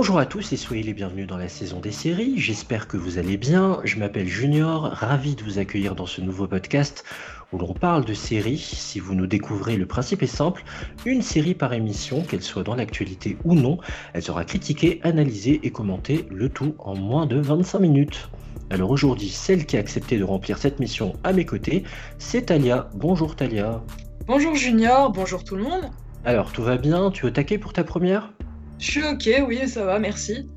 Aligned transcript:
Bonjour 0.00 0.18
à 0.18 0.24
tous 0.24 0.54
et 0.54 0.56
soyez 0.56 0.82
les 0.82 0.94
bienvenus 0.94 1.26
dans 1.26 1.36
la 1.36 1.50
saison 1.50 1.78
des 1.78 1.92
séries. 1.92 2.38
J'espère 2.38 2.88
que 2.88 2.96
vous 2.96 3.18
allez 3.18 3.36
bien. 3.36 3.80
Je 3.84 3.98
m'appelle 3.98 4.26
Junior, 4.26 4.84
ravi 4.84 5.34
de 5.34 5.44
vous 5.44 5.58
accueillir 5.58 5.94
dans 5.94 6.06
ce 6.06 6.22
nouveau 6.22 6.46
podcast 6.46 7.04
où 7.52 7.58
l'on 7.58 7.74
parle 7.74 8.06
de 8.06 8.14
séries. 8.14 8.56
Si 8.56 8.98
vous 8.98 9.14
nous 9.14 9.26
découvrez, 9.26 9.76
le 9.76 9.84
principe 9.84 10.22
est 10.22 10.26
simple 10.26 10.64
une 11.04 11.20
série 11.20 11.52
par 11.52 11.74
émission, 11.74 12.22
qu'elle 12.22 12.40
soit 12.40 12.62
dans 12.62 12.76
l'actualité 12.76 13.36
ou 13.44 13.54
non, 13.54 13.76
elle 14.14 14.22
sera 14.22 14.46
critiquée, 14.46 15.00
analysée 15.02 15.60
et 15.64 15.70
commentée, 15.70 16.24
le 16.30 16.48
tout 16.48 16.74
en 16.78 16.96
moins 16.96 17.26
de 17.26 17.38
25 17.38 17.80
minutes. 17.80 18.30
Alors 18.70 18.92
aujourd'hui, 18.92 19.28
celle 19.28 19.66
qui 19.66 19.76
a 19.76 19.80
accepté 19.80 20.16
de 20.16 20.24
remplir 20.24 20.56
cette 20.56 20.80
mission 20.80 21.12
à 21.24 21.34
mes 21.34 21.44
côtés, 21.44 21.84
c'est 22.16 22.46
Talia. 22.46 22.88
Bonjour 22.94 23.36
Talia. 23.36 23.82
Bonjour 24.26 24.54
Junior, 24.54 25.12
bonjour 25.12 25.44
tout 25.44 25.56
le 25.56 25.64
monde. 25.64 25.90
Alors, 26.24 26.52
tout 26.52 26.62
va 26.62 26.78
bien? 26.78 27.10
Tu 27.10 27.26
es 27.26 27.28
au 27.28 27.30
taquet 27.30 27.58
pour 27.58 27.74
ta 27.74 27.84
première? 27.84 28.32
Je 28.80 28.90
suis 28.90 29.02
ok, 29.04 29.28
oui, 29.46 29.68
ça 29.68 29.84
va, 29.84 29.98
merci. 29.98 30.48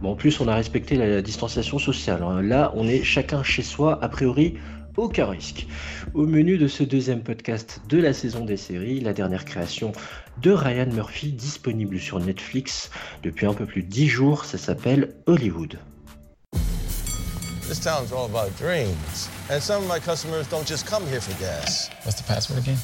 Bon, 0.00 0.12
en 0.12 0.16
plus, 0.16 0.40
on 0.40 0.48
a 0.48 0.54
respecté 0.54 0.96
la 0.96 1.20
distanciation 1.22 1.78
sociale. 1.78 2.22
hein. 2.22 2.42
Là, 2.42 2.72
on 2.74 2.88
est 2.88 3.02
chacun 3.02 3.42
chez 3.42 3.62
soi, 3.62 3.98
a 4.02 4.08
priori, 4.08 4.54
aucun 4.96 5.26
risque. 5.26 5.66
Au 6.14 6.26
menu 6.26 6.56
de 6.58 6.68
ce 6.68 6.82
deuxième 6.82 7.22
podcast 7.22 7.80
de 7.88 7.98
la 7.98 8.12
saison 8.14 8.44
des 8.44 8.56
séries, 8.56 9.00
la 9.00 9.12
dernière 9.12 9.44
création 9.44 9.92
de 10.40 10.52
Ryan 10.52 10.86
Murphy, 10.90 11.32
disponible 11.32 11.98
sur 11.98 12.18
Netflix 12.18 12.90
depuis 13.22 13.46
un 13.46 13.52
peu 13.54 13.66
plus 13.66 13.82
de 13.82 13.88
10 13.88 14.08
jours, 14.08 14.44
ça 14.46 14.56
s'appelle 14.58 15.14
Hollywood. 15.26 15.78
This 17.68 17.80
town's 17.80 18.12
all 18.12 18.24
about 18.26 18.56
dreams. 18.58 19.28
And 19.50 19.60
some 19.60 19.82
of 19.82 19.88
my 19.88 19.98
customers 19.98 20.46
don't 20.48 20.66
just 20.66 20.86
come 20.88 21.04
here 21.08 21.20
for 21.20 21.34
gas. 21.40 21.90
What's 22.04 22.20
the 22.22 22.26
password 22.26 22.60
again? 22.60 22.78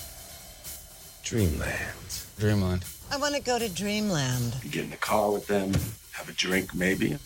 Dreamland. 1.25 2.27
Dreamland. 2.39 2.81
I 3.13 3.19
want 3.19 3.35
to 3.35 3.43
go 3.43 3.59
to 3.59 3.69
Dreamland. 3.69 4.55
You 4.63 4.71
get 4.71 4.85
in 4.85 4.91
the 4.91 4.97
car 4.97 5.31
with 5.31 5.47
them, 5.47 5.71
have 6.13 6.31
a 6.31 6.33
drink 6.33 6.75
maybe. 6.75 7.19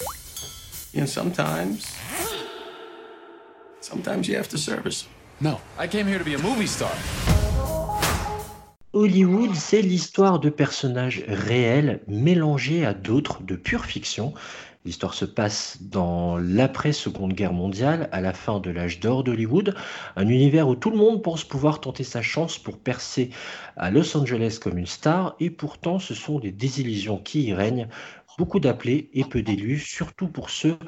And 0.96 1.08
sometimes, 1.08 1.94
sometimes 3.80 4.26
you 4.26 4.34
have 4.34 4.48
to 4.48 4.58
service 4.58 5.02
them. 5.02 5.12
No, 5.40 5.60
I 5.78 5.86
came 5.86 6.08
here 6.08 6.18
to 6.18 6.24
be 6.24 6.34
a 6.34 6.38
movie 6.38 6.66
star. 6.66 6.90
Hollywood, 8.92 9.54
c'est 9.54 9.80
l'histoire 9.80 10.40
de 10.40 10.50
personnages 10.50 11.22
réels 11.28 12.00
mélangés 12.08 12.84
à 12.84 12.92
d'autres 12.92 13.40
de 13.44 13.54
pure 13.54 13.84
fiction. 13.84 14.34
L'histoire 14.86 15.14
se 15.14 15.24
passe 15.24 15.78
dans 15.80 16.38
l'après-seconde 16.38 17.32
guerre 17.32 17.52
mondiale, 17.52 18.08
à 18.12 18.20
la 18.20 18.32
fin 18.32 18.60
de 18.60 18.70
l'âge 18.70 19.00
d'or 19.00 19.24
d'Hollywood, 19.24 19.74
un 20.14 20.28
univers 20.28 20.68
où 20.68 20.76
tout 20.76 20.92
le 20.92 20.96
monde 20.96 21.24
pense 21.24 21.42
pouvoir 21.42 21.80
tenter 21.80 22.04
sa 22.04 22.22
chance 22.22 22.56
pour 22.56 22.78
percer 22.78 23.30
à 23.76 23.90
Los 23.90 24.16
Angeles 24.16 24.60
comme 24.62 24.78
une 24.78 24.86
star, 24.86 25.34
et 25.40 25.50
pourtant 25.50 25.98
ce 25.98 26.14
sont 26.14 26.38
des 26.38 26.52
désillusions 26.52 27.18
qui 27.18 27.46
y 27.46 27.52
règnent, 27.52 27.88
beaucoup 28.38 28.60
d'appelés 28.60 29.10
et 29.12 29.24
peu 29.24 29.42
d'élus, 29.42 29.80
surtout 29.80 30.28
pour 30.28 30.50
ceux 30.50 30.78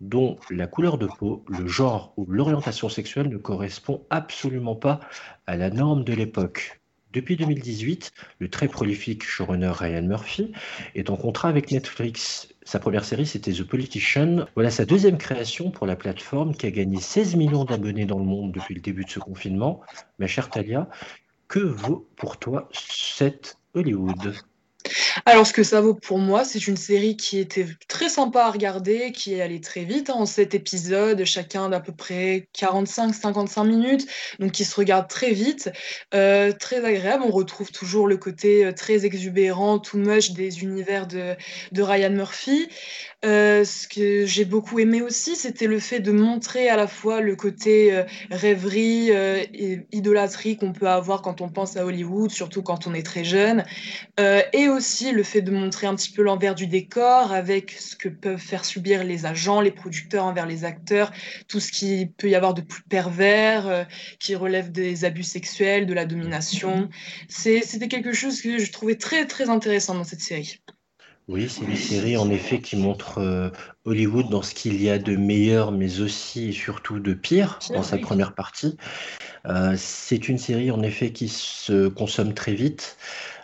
dont 0.00 0.36
la 0.50 0.66
couleur 0.66 0.98
de 0.98 1.06
peau, 1.06 1.44
le 1.46 1.68
genre 1.68 2.12
ou 2.16 2.26
l'orientation 2.26 2.88
sexuelle 2.88 3.28
ne 3.28 3.38
correspond 3.38 4.04
absolument 4.10 4.74
pas 4.74 4.98
à 5.46 5.56
la 5.56 5.70
norme 5.70 6.02
de 6.02 6.12
l'époque. 6.12 6.83
Depuis 7.14 7.36
2018, 7.36 8.12
le 8.40 8.50
très 8.50 8.66
prolifique 8.66 9.22
showrunner 9.22 9.70
Ryan 9.72 10.02
Murphy 10.02 10.50
est 10.96 11.10
en 11.10 11.16
contrat 11.16 11.48
avec 11.48 11.70
Netflix. 11.70 12.48
Sa 12.64 12.80
première 12.80 13.04
série, 13.04 13.24
c'était 13.24 13.52
The 13.52 13.62
Politician. 13.62 14.46
Voilà 14.56 14.70
sa 14.70 14.84
deuxième 14.84 15.16
création 15.16 15.70
pour 15.70 15.86
la 15.86 15.94
plateforme 15.94 16.56
qui 16.56 16.66
a 16.66 16.72
gagné 16.72 16.98
16 16.98 17.36
millions 17.36 17.64
d'abonnés 17.64 18.04
dans 18.04 18.18
le 18.18 18.24
monde 18.24 18.50
depuis 18.50 18.74
le 18.74 18.80
début 18.80 19.04
de 19.04 19.10
ce 19.10 19.20
confinement. 19.20 19.80
Ma 20.18 20.26
chère 20.26 20.50
Talia, 20.50 20.88
que 21.46 21.60
vaut 21.60 22.08
pour 22.16 22.36
toi 22.36 22.68
cette 22.72 23.58
Hollywood? 23.74 24.34
Alors, 25.26 25.46
ce 25.46 25.52
que 25.52 25.62
ça 25.62 25.80
vaut 25.80 25.94
pour 25.94 26.18
moi, 26.18 26.44
c'est 26.44 26.66
une 26.66 26.76
série 26.76 27.16
qui 27.16 27.38
était 27.38 27.66
très 27.88 28.08
sympa 28.08 28.44
à 28.44 28.50
regarder, 28.50 29.12
qui 29.12 29.34
est 29.34 29.40
allée 29.40 29.60
très 29.60 29.84
vite, 29.84 30.10
hein, 30.10 30.14
en 30.16 30.26
7 30.26 30.54
épisodes, 30.54 31.24
chacun 31.24 31.68
d'à 31.68 31.80
peu 31.80 31.92
près 31.92 32.48
45-55 32.54 33.66
minutes, 33.66 34.06
donc 34.38 34.52
qui 34.52 34.64
se 34.64 34.74
regarde 34.76 35.08
très 35.08 35.32
vite, 35.32 35.70
euh, 36.14 36.52
très 36.52 36.84
agréable. 36.84 37.24
On 37.26 37.30
retrouve 37.30 37.70
toujours 37.70 38.06
le 38.06 38.16
côté 38.16 38.64
euh, 38.64 38.72
très 38.72 39.06
exubérant, 39.06 39.78
too 39.78 39.98
much 39.98 40.32
des 40.32 40.62
univers 40.62 41.06
de 41.06 41.82
Ryan 41.82 42.10
Murphy. 42.10 42.68
Euh, 43.24 43.64
ce 43.64 43.88
que 43.88 44.26
j'ai 44.26 44.44
beaucoup 44.44 44.78
aimé 44.78 45.00
aussi, 45.00 45.34
c'était 45.34 45.66
le 45.66 45.78
fait 45.78 46.00
de 46.00 46.12
montrer 46.12 46.68
à 46.68 46.76
la 46.76 46.86
fois 46.86 47.22
le 47.22 47.36
côté 47.36 47.94
euh, 47.94 48.04
rêverie 48.30 49.12
euh, 49.12 49.42
et 49.54 49.86
idolâtrie 49.92 50.58
qu'on 50.58 50.72
peut 50.72 50.88
avoir 50.88 51.22
quand 51.22 51.40
on 51.40 51.48
pense 51.48 51.76
à 51.78 51.86
Hollywood, 51.86 52.30
surtout 52.30 52.62
quand 52.62 52.86
on 52.86 52.92
est 52.92 53.02
très 53.02 53.24
jeune, 53.24 53.64
et 54.52 54.68
aussi 54.68 55.12
le 55.12 55.22
fait 55.22 55.42
de 55.42 55.50
montrer 55.50 55.86
un 55.86 55.94
petit 55.94 56.10
peu 56.10 56.22
l'envers 56.22 56.54
du 56.54 56.66
décor 56.66 57.32
avec 57.32 57.70
ce 57.72 57.96
que 57.96 58.08
peuvent 58.08 58.38
faire 58.38 58.64
subir 58.64 59.04
les 59.04 59.26
agents, 59.26 59.60
les 59.60 59.70
producteurs 59.70 60.24
envers 60.24 60.46
les 60.46 60.64
acteurs, 60.64 61.10
tout 61.48 61.60
ce 61.60 61.72
qui 61.72 62.06
peut 62.06 62.28
y 62.28 62.34
avoir 62.34 62.54
de 62.54 62.60
plus 62.60 62.82
pervers, 62.82 63.86
qui 64.18 64.34
relève 64.34 64.70
des 64.70 65.04
abus 65.04 65.22
sexuels, 65.22 65.86
de 65.86 65.94
la 65.94 66.04
domination. 66.04 66.88
C'était 67.28 67.88
quelque 67.88 68.12
chose 68.12 68.40
que 68.40 68.58
je 68.58 68.72
trouvais 68.72 68.96
très 68.96 69.26
très 69.26 69.48
intéressant 69.48 69.94
dans 69.94 70.04
cette 70.04 70.20
série. 70.20 70.60
Oui, 71.26 71.48
c'est 71.48 71.64
une 71.64 71.76
série 71.76 72.16
en 72.18 72.28
effet 72.28 72.60
qui 72.60 72.76
montre 72.76 73.18
euh, 73.18 73.48
Hollywood 73.86 74.28
dans 74.28 74.42
ce 74.42 74.54
qu'il 74.54 74.82
y 74.82 74.90
a 74.90 74.98
de 74.98 75.16
meilleur, 75.16 75.72
mais 75.72 76.00
aussi 76.00 76.50
et 76.50 76.52
surtout 76.52 76.98
de 76.98 77.14
pire 77.14 77.58
dans 77.70 77.82
sa 77.82 77.96
première 77.96 78.34
partie. 78.34 78.76
Euh, 79.46 79.74
c'est 79.78 80.28
une 80.28 80.36
série 80.36 80.70
en 80.70 80.82
effet 80.82 81.12
qui 81.12 81.28
se 81.28 81.88
consomme 81.88 82.34
très 82.34 82.52
vite, 82.52 82.98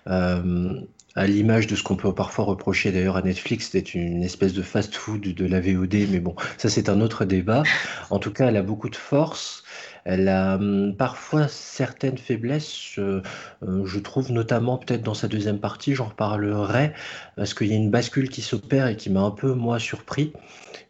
euh, 0.08 0.78
à 1.16 1.26
l'image 1.26 1.66
de 1.66 1.74
ce 1.76 1.82
qu'on 1.82 1.96
peut 1.96 2.14
parfois 2.14 2.44
reprocher 2.44 2.92
d'ailleurs 2.92 3.16
à 3.16 3.22
Netflix, 3.22 3.72
d'être 3.72 3.94
une 3.94 4.22
espèce 4.22 4.52
de 4.52 4.62
fast-food 4.62 5.20
de 5.20 5.46
la 5.46 5.60
VOD, 5.60 5.94
mais 6.10 6.20
bon, 6.20 6.34
ça 6.56 6.68
c'est 6.68 6.88
un 6.88 7.00
autre 7.00 7.24
débat. 7.24 7.62
En 8.10 8.18
tout 8.18 8.32
cas, 8.32 8.48
elle 8.48 8.56
a 8.56 8.62
beaucoup 8.62 8.88
de 8.88 8.96
force. 8.96 9.64
Elle 10.04 10.28
a 10.28 10.54
hum, 10.54 10.94
parfois 10.96 11.48
certaines 11.48 12.16
faiblesses, 12.16 12.98
euh, 12.98 13.22
euh, 13.62 13.84
je 13.84 13.98
trouve 13.98 14.32
notamment 14.32 14.78
peut-être 14.78 15.02
dans 15.02 15.14
sa 15.14 15.28
deuxième 15.28 15.58
partie, 15.58 15.94
j'en 15.94 16.06
reparlerai, 16.06 16.92
parce 17.36 17.54
qu'il 17.54 17.66
y 17.68 17.72
a 17.72 17.76
une 17.76 17.90
bascule 17.90 18.30
qui 18.30 18.40
s'opère 18.40 18.86
et 18.86 18.96
qui 18.96 19.10
m'a 19.10 19.20
un 19.20 19.30
peu 19.30 19.52
moi 19.52 19.78
surpris. 19.78 20.32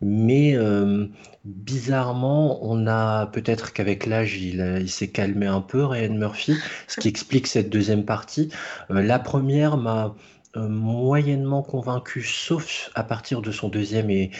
Mais 0.00 0.54
euh, 0.56 1.06
bizarrement, 1.44 2.58
on 2.64 2.86
a 2.86 3.26
peut-être 3.26 3.72
qu'avec 3.72 4.06
l'âge, 4.06 4.36
il, 4.36 4.60
a- 4.60 4.78
il 4.78 4.90
s'est 4.90 5.10
calmé 5.10 5.46
un 5.46 5.60
peu, 5.62 5.84
Ryan 5.84 6.14
Murphy, 6.14 6.56
ce 6.88 7.00
qui 7.00 7.08
explique 7.08 7.46
cette 7.46 7.70
deuxième 7.70 8.04
partie. 8.04 8.50
Euh, 8.90 9.02
la 9.02 9.18
première 9.18 9.76
m'a 9.76 10.14
euh, 10.56 10.68
moyennement 10.68 11.62
convaincu, 11.62 12.22
sauf 12.24 12.90
à 12.96 13.04
partir 13.04 13.40
de 13.40 13.52
son 13.52 13.68
deuxième 13.68 14.10
et, 14.10 14.32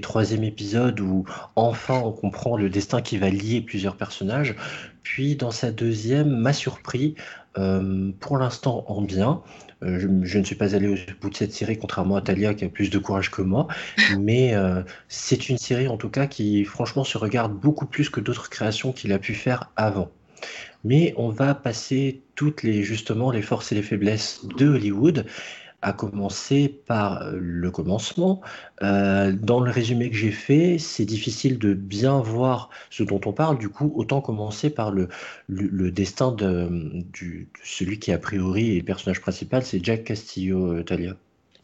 troisième 0.00 0.42
épisode 0.42 0.98
où 1.00 1.26
enfin 1.56 2.00
on 2.02 2.12
comprend 2.12 2.56
le 2.56 2.70
destin 2.70 3.02
qui 3.02 3.18
va 3.18 3.28
lier 3.28 3.60
plusieurs 3.60 3.96
personnages. 3.96 4.56
Puis 5.02 5.36
dans 5.36 5.50
sa 5.50 5.70
deuxième, 5.70 6.30
m'a 6.30 6.54
surpris, 6.54 7.16
euh, 7.58 8.10
pour 8.18 8.38
l'instant 8.38 8.84
en 8.88 9.02
bien. 9.02 9.42
Euh, 9.82 9.98
je, 10.00 10.08
je 10.22 10.38
ne 10.38 10.44
suis 10.44 10.56
pas 10.56 10.74
allé 10.74 10.88
au 10.88 10.96
bout 11.20 11.28
de 11.28 11.36
cette 11.36 11.52
série, 11.52 11.76
contrairement 11.76 12.16
à 12.16 12.22
Talia 12.22 12.54
qui 12.54 12.64
a 12.64 12.70
plus 12.70 12.88
de 12.88 12.98
courage 12.98 13.30
que 13.30 13.42
moi, 13.42 13.68
mais 14.18 14.54
c'est 15.08 15.50
une 15.50 15.58
série 15.58 15.88
en 15.88 15.98
tout 15.98 16.08
cas 16.08 16.26
qui 16.26 16.64
franchement 16.64 17.04
se 17.04 17.18
regarde 17.18 17.52
beaucoup 17.52 17.86
plus 17.86 18.08
que 18.08 18.20
d'autres 18.20 18.48
créations 18.48 18.92
qu'il 18.92 19.12
a 19.12 19.18
pu 19.18 19.34
faire 19.34 19.70
avant. 19.76 20.10
Mais 20.88 21.12
on 21.18 21.28
va 21.28 21.54
passer 21.54 22.22
toutes 22.34 22.62
les 22.62 22.82
justement 22.82 23.30
les 23.30 23.42
forces 23.42 23.72
et 23.72 23.74
les 23.74 23.82
faiblesses 23.82 24.46
de 24.56 24.68
Hollywood, 24.68 25.26
à 25.82 25.92
commencer 25.92 26.68
par 26.86 27.22
euh, 27.22 27.38
le 27.38 27.70
commencement. 27.70 28.40
Euh, 28.82 29.32
dans 29.32 29.60
le 29.60 29.70
résumé 29.70 30.08
que 30.08 30.16
j'ai 30.16 30.30
fait, 30.30 30.78
c'est 30.78 31.04
difficile 31.04 31.58
de 31.58 31.74
bien 31.74 32.20
voir 32.20 32.70
ce 32.88 33.02
dont 33.02 33.20
on 33.26 33.34
parle. 33.34 33.58
Du 33.58 33.68
coup, 33.68 33.92
autant 33.96 34.22
commencer 34.22 34.70
par 34.70 34.90
le, 34.90 35.08
le, 35.48 35.90
destin 35.90 36.32
de, 36.32 37.04
celui 37.62 37.98
qui 37.98 38.10
a 38.12 38.18
priori 38.18 38.76
est 38.76 38.78
le 38.78 38.84
personnage 38.84 39.20
principal, 39.20 39.64
c'est 39.64 39.84
Jack 39.84 40.04
Castillo, 40.04 40.72
euh. 40.72 40.84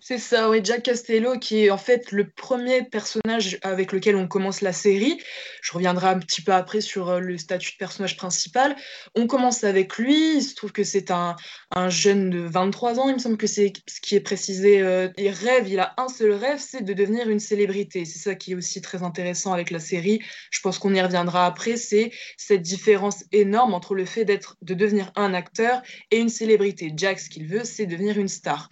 C'est 0.07 0.19
ça, 0.19 0.51
oui, 0.51 0.61
Jack 0.63 0.83
Castello, 0.83 1.39
qui 1.39 1.65
est 1.65 1.71
en 1.71 1.79
fait 1.79 2.13
le 2.13 2.29
premier 2.29 2.83
personnage 2.83 3.59
avec 3.63 3.91
lequel 3.91 4.17
on 4.17 4.29
commence 4.29 4.61
la 4.61 4.75
série. 4.75 5.19
Je 5.63 5.73
reviendrai 5.73 6.09
un 6.09 6.19
petit 6.19 6.43
peu 6.43 6.53
après 6.53 6.83
sur 6.83 7.09
euh, 7.09 7.21
le 7.21 7.39
statut 7.39 7.73
de 7.73 7.79
personnage 7.79 8.19
principal. 8.19 8.77
On 9.15 9.27
commence 9.27 9.65
avec 9.65 9.97
lui, 9.97 10.37
il 10.37 10.43
se 10.43 10.55
trouve 10.57 10.73
que 10.73 10.85
c'est 10.85 11.11
un, 11.11 11.37
un, 11.71 11.89
jeune 11.89 12.29
de 12.29 12.41
23 12.41 13.01
ans, 13.01 13.09
il 13.09 13.15
me 13.15 13.19
semble 13.19 13.39
que 13.39 13.47
c'est 13.47 13.73
ce 13.89 13.99
qui 14.03 14.15
est 14.15 14.21
précisé. 14.21 14.83
Euh, 14.83 15.09
il 15.17 15.31
rêve, 15.31 15.69
il 15.69 15.81
a 15.81 15.95
un 15.97 16.09
seul 16.09 16.33
rêve, 16.33 16.59
c'est 16.59 16.85
de 16.85 16.93
devenir 16.93 17.31
une 17.31 17.41
célébrité. 17.41 18.05
C'est 18.05 18.19
ça 18.19 18.35
qui 18.35 18.53
est 18.53 18.57
aussi 18.57 18.83
très 18.83 19.03
intéressant 19.03 19.55
avec 19.55 19.71
la 19.71 19.81
série. 19.81 20.21
Je 20.51 20.61
pense 20.61 20.79
qu'on 20.79 20.93
y 20.93 21.01
reviendra 21.01 21.47
après, 21.47 21.79
c'est 21.79 22.13
cette 22.37 22.61
différence 22.61 23.25
énorme 23.33 23.73
entre 23.73 23.95
le 23.95 24.05
fait 24.05 24.27
d'être, 24.27 24.59
de 24.61 24.75
devenir 24.75 25.13
un 25.17 25.33
acteur 25.33 25.81
et 26.11 26.19
une 26.19 26.29
célébrité. 26.29 26.93
Jack, 26.95 27.21
ce 27.21 27.31
qu'il 27.31 27.47
veut, 27.47 27.65
c'est 27.65 27.87
devenir 27.87 28.19
une 28.19 28.29
star. 28.29 28.69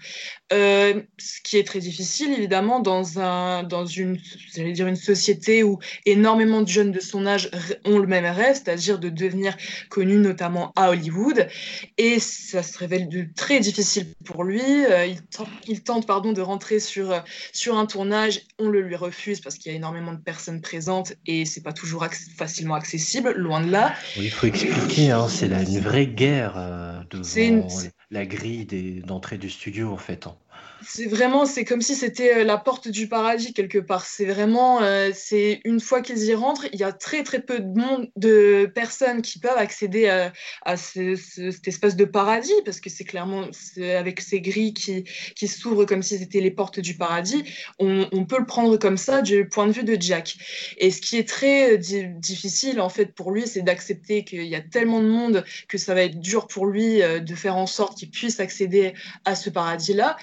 Euh, 0.53 1.01
ce 1.23 1.41
qui 1.41 1.57
est 1.57 1.65
très 1.67 1.79
difficile, 1.79 2.33
évidemment, 2.33 2.81
dans, 2.81 3.21
un, 3.21 3.63
dans 3.63 3.87
une, 3.87 4.19
dire 4.57 4.87
une 4.87 4.97
société 4.97 5.63
où 5.63 5.79
énormément 6.05 6.63
de 6.63 6.69
jeunes 6.69 6.93
de 6.93 7.01
son 7.01 7.27
âge 7.27 7.51
ont 7.85 7.99
le 7.99 8.07
même 8.07 8.25
rêve, 8.25 8.55
c'est-à-dire 8.55 8.99
de 8.99 9.09
devenir 9.09 9.57
connus, 9.89 10.19
notamment 10.19 10.73
à 10.75 10.91
Hollywood. 10.91 11.49
Et 11.99 12.19
ça 12.19 12.63
se 12.63 12.77
révèle 12.79 13.09
de, 13.09 13.27
très 13.37 13.61
difficile 13.61 14.07
pour 14.25 14.45
lui. 14.45 14.61
Euh, 14.61 15.07
il, 15.07 15.23
tente, 15.23 15.49
il, 15.69 15.83
tente 15.83 16.07
pardon, 16.07 16.33
de 16.33 16.41
rentrer 16.41 16.81
sur, 16.81 17.23
sur 17.53 17.77
un 17.77 17.87
tournage, 17.87 18.41
on 18.59 18.69
le 18.69 18.81
lui 18.81 18.97
refuse 18.97 19.41
parce 19.41 19.57
qu'il 19.57 19.71
y 19.71 19.75
a 19.75 19.77
énormément 19.77 20.13
de 20.13 20.21
personnes 20.21 20.61
présentes 20.61 21.15
et 21.27 21.45
c'est 21.45 21.63
pas 21.63 21.73
toujours 21.73 22.03
ac 22.03 22.15
facilement 22.37 22.75
accessible, 22.75 23.33
loin 23.33 23.61
de 23.61 23.71
là. 23.71 23.95
Oui, 24.17 24.25
il 24.25 24.31
faut 24.31 24.47
expliquer, 24.47 25.11
hein, 25.11 25.29
c'est 25.29 25.47
une 25.47 25.81
vraie 25.81 26.07
guerre 26.07 26.55
euh, 26.57 27.01
devant 27.11 27.23
une... 27.37 27.69
la 28.11 28.27
grille 28.27 28.67
d'entrée 29.07 29.39
du 29.39 29.51
studio, 29.51 29.91
en 29.93 29.97
fait. 29.97 30.27
Hein. 30.27 30.37
C'est 30.87 31.07
vraiment, 31.07 31.47
c'est 31.47 31.65
comme 31.65 31.83
si 31.83 31.95
c'était 31.95 32.39
euh, 32.39 32.45
la 32.45 32.59
porte 32.59 32.89
du 32.89 33.09
paradis 33.09 33.53
quelque 33.53 33.79
part. 33.79 34.05
C'est 34.07 34.25
vraiment, 34.25 34.83
euh, 34.83 35.11
c'est 35.15 35.61
une 35.65 35.81
fois 35.81 36.03
qu'ils 36.03 36.25
y 36.25 36.35
rentrent, 36.35 36.67
il 36.73 36.81
y 36.81 36.85
a 36.85 36.93
très 36.93 37.23
très 37.23 37.41
peu 37.41 37.61
de 37.61 37.79
monde, 37.79 38.11
de 38.17 38.71
personnes 38.75 39.23
qui 39.23 39.39
peuvent 39.39 39.57
accéder 39.57 40.09
à, 40.09 40.33
à 40.63 40.77
ce, 40.77 41.17
ce, 41.17 41.51
cet 41.51 41.69
espace 41.69 41.97
de 41.97 42.05
paradis 42.05 42.53
parce 42.65 42.81
que 42.81 42.91
c'est 42.91 43.05
clairement 43.05 43.47
avec 43.79 44.21
ces 44.21 44.41
grilles 44.41 44.75
qui, 44.75 45.05
qui 45.35 45.49
s'ouvrent 45.49 45.85
comme 45.85 46.03
si 46.03 46.19
c'était 46.19 46.41
les 46.41 46.51
portes 46.51 46.81
du 46.81 46.95
paradis. 46.97 47.45
On, 47.79 48.25
peut 48.25 48.39
le 48.39 48.47
prendre 48.47 48.77
comme 48.77 48.97
ça 48.97 49.21
du 49.21 49.49
point 49.49 49.67
de 49.67 49.73
vue 49.73 49.85
de 49.85 50.01
Jack. 50.01 50.37
Et 50.79 50.91
ce 50.91 51.01
qui 51.01 51.19
est 51.19 51.29
très 51.29 51.77
di 51.77 52.07
difficile 52.07 52.81
en 52.81 52.89
fait 52.89 53.07
pour 53.07 53.31
lui, 53.33 53.47
c'est 53.47 53.63
d'accepter 53.63 54.25
qu'il 54.25 54.45
y 54.45 54.55
a 54.55 54.61
tellement 54.61 55.01
de 55.01 55.09
monde 55.09 55.45
que 55.69 55.79
ça 55.79 55.95
va 55.95 56.03
être 56.03 56.21
dur 56.21 56.47
pour 56.47 56.67
lui 56.67 57.03
euh, 57.03 57.19
de 57.21 57.35
faire 57.35 57.57
en 57.57 57.67
sorte 57.67 57.99
qu'il 57.99 58.11
puisse 58.11 58.41
accéder 58.41 58.95
à 59.25 59.35
ce 59.35 59.51
paradis-là 59.51 60.17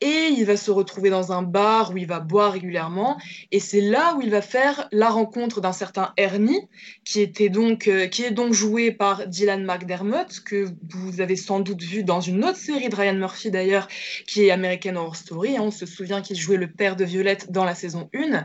et 0.00 0.05
il 0.06 0.44
va 0.44 0.56
se 0.56 0.70
retrouver 0.70 1.10
dans 1.10 1.32
un 1.32 1.42
bar 1.42 1.92
où 1.92 1.96
il 1.96 2.06
va 2.06 2.20
boire 2.20 2.52
régulièrement. 2.52 3.18
Et 3.52 3.60
c'est 3.60 3.80
là 3.80 4.14
où 4.16 4.22
il 4.22 4.30
va 4.30 4.42
faire 4.42 4.88
la 4.92 5.10
rencontre 5.10 5.60
d'un 5.60 5.72
certain 5.72 6.12
Ernie 6.16 6.68
qui 7.04 7.20
était 7.20 7.48
donc 7.48 7.88
euh, 7.88 8.06
qui 8.06 8.24
est 8.24 8.30
donc 8.30 8.52
joué 8.52 8.90
par 8.90 9.26
Dylan 9.26 9.64
McDermott 9.64 10.40
que 10.40 10.68
vous 10.88 11.20
avez 11.20 11.36
sans 11.36 11.60
doute 11.60 11.82
vu 11.82 12.02
dans 12.02 12.20
une 12.20 12.44
autre 12.44 12.56
série 12.56 12.88
de 12.88 12.96
Ryan 12.96 13.14
Murphy 13.14 13.50
d'ailleurs 13.50 13.88
qui 14.26 14.46
est 14.46 14.50
American 14.50 14.96
Horror 14.96 15.16
Story. 15.16 15.56
On 15.58 15.70
se 15.70 15.86
souvient 15.86 16.22
qu'il 16.22 16.36
jouait 16.36 16.56
le 16.56 16.70
père 16.70 16.96
de 16.96 17.04
Violette 17.04 17.52
dans 17.52 17.64
la 17.64 17.74
saison 17.74 18.08
1 18.14 18.44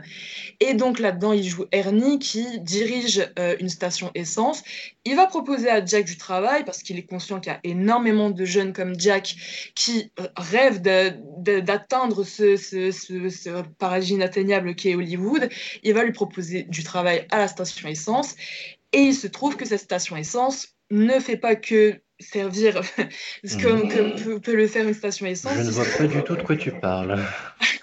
et 0.60 0.74
donc 0.74 0.98
là-dedans 0.98 1.32
il 1.32 1.44
joue 1.44 1.66
Ernie 1.72 2.18
qui 2.18 2.60
dirige 2.60 3.28
euh, 3.38 3.56
une 3.60 3.68
station 3.68 4.10
essence. 4.14 4.62
Il 5.04 5.16
va 5.16 5.26
proposer 5.26 5.68
à 5.68 5.84
Jack 5.84 6.04
du 6.04 6.16
travail 6.16 6.64
parce 6.64 6.82
qu'il 6.82 6.98
est 6.98 7.06
conscient 7.06 7.40
qu'il 7.40 7.52
y 7.52 7.56
a 7.56 7.60
énormément 7.64 8.30
de 8.30 8.44
jeunes 8.44 8.72
comme 8.72 8.98
Jack 8.98 9.34
qui 9.74 10.10
euh, 10.20 10.26
rêvent 10.36 10.80
d'atteindre 11.60 12.24
ce, 12.24 12.56
ce, 12.56 12.90
ce, 12.90 13.28
ce, 13.28 13.62
paradis 13.78 14.14
inatteignable 14.14 14.74
qui 14.74 14.90
est 14.90 14.94
Hollywood. 14.94 15.48
Il 15.82 15.94
va 15.94 16.04
lui 16.04 16.12
proposer 16.12 16.62
du 16.64 16.82
travail 16.82 17.26
à 17.30 17.38
la 17.38 17.48
station 17.48 17.88
essence. 17.88 18.34
Et 18.92 19.00
il 19.00 19.14
se 19.14 19.26
trouve 19.26 19.56
que 19.56 19.64
cette 19.64 19.80
station 19.80 20.16
essence 20.16 20.68
ne 20.90 21.18
fait 21.18 21.38
pas 21.38 21.56
que 21.56 22.00
servir 22.22 22.80
comme, 23.62 23.88
comme 23.88 24.14
peut, 24.14 24.40
peut, 24.40 24.54
le 24.54 24.66
faire 24.66 24.86
une 24.86 24.94
station 24.94 25.26
essence. 25.26 25.54
Je 25.54 25.62
ne 25.62 25.70
vois 25.70 25.84
pas 25.98 26.06
du 26.06 26.22
tout 26.22 26.36
de 26.36 26.42
quoi 26.42 26.56
tu 26.56 26.72
parles. 26.72 27.18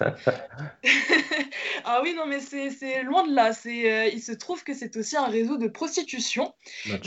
ah 1.84 2.00
oui, 2.02 2.14
non, 2.16 2.26
mais 2.26 2.40
c'est 2.40 3.02
loin 3.02 3.26
de 3.26 3.34
là. 3.34 3.52
Euh, 3.66 4.08
il 4.12 4.20
se 4.20 4.32
trouve 4.32 4.64
que 4.64 4.74
c'est 4.74 4.96
aussi 4.96 5.16
un 5.16 5.26
réseau 5.28 5.56
de 5.58 5.68
prostitution, 5.68 6.52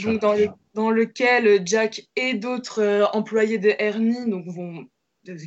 donc 0.02 0.20
dans, 0.20 0.34
le, 0.34 0.48
dans, 0.74 0.90
lequel 0.90 1.62
Jack 1.66 2.02
et 2.16 2.34
d'autres 2.34 2.82
euh, 2.82 3.04
employés 3.12 3.58
de 3.58 3.74
Ernie 3.78 4.28
donc, 4.30 4.46
vont 4.46 4.86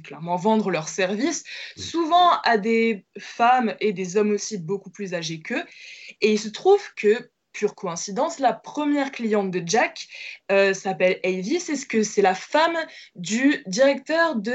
clairement 0.04 0.36
vendre 0.36 0.72
leurs 0.72 0.90
services, 0.90 1.44
souvent 1.78 2.40
à 2.44 2.58
des 2.58 3.06
femmes 3.18 3.76
et 3.80 3.94
des 3.94 4.18
hommes 4.18 4.32
aussi 4.32 4.58
beaucoup 4.58 4.90
plus 4.90 5.14
âgés 5.14 5.40
qu'eux. 5.40 5.64
Et 6.22 6.34
il 6.34 6.40
se 6.40 6.50
trouve 6.50 6.82
que 6.96 7.30
pure 7.58 7.74
coïncidence, 7.74 8.38
la 8.38 8.54
première 8.54 9.12
cliente 9.12 9.50
de 9.50 9.64
Jack 9.66 10.08
euh, 10.52 10.74
s'appelle 10.74 11.20
Avis, 11.24 11.60
c'est 11.60 11.76
ce 11.76 11.88
que 11.88 12.04
c'est 12.04 12.22
la 12.22 12.36
femme 12.36 12.78
du 13.16 13.64
directeur 13.66 14.36
de 14.36 14.54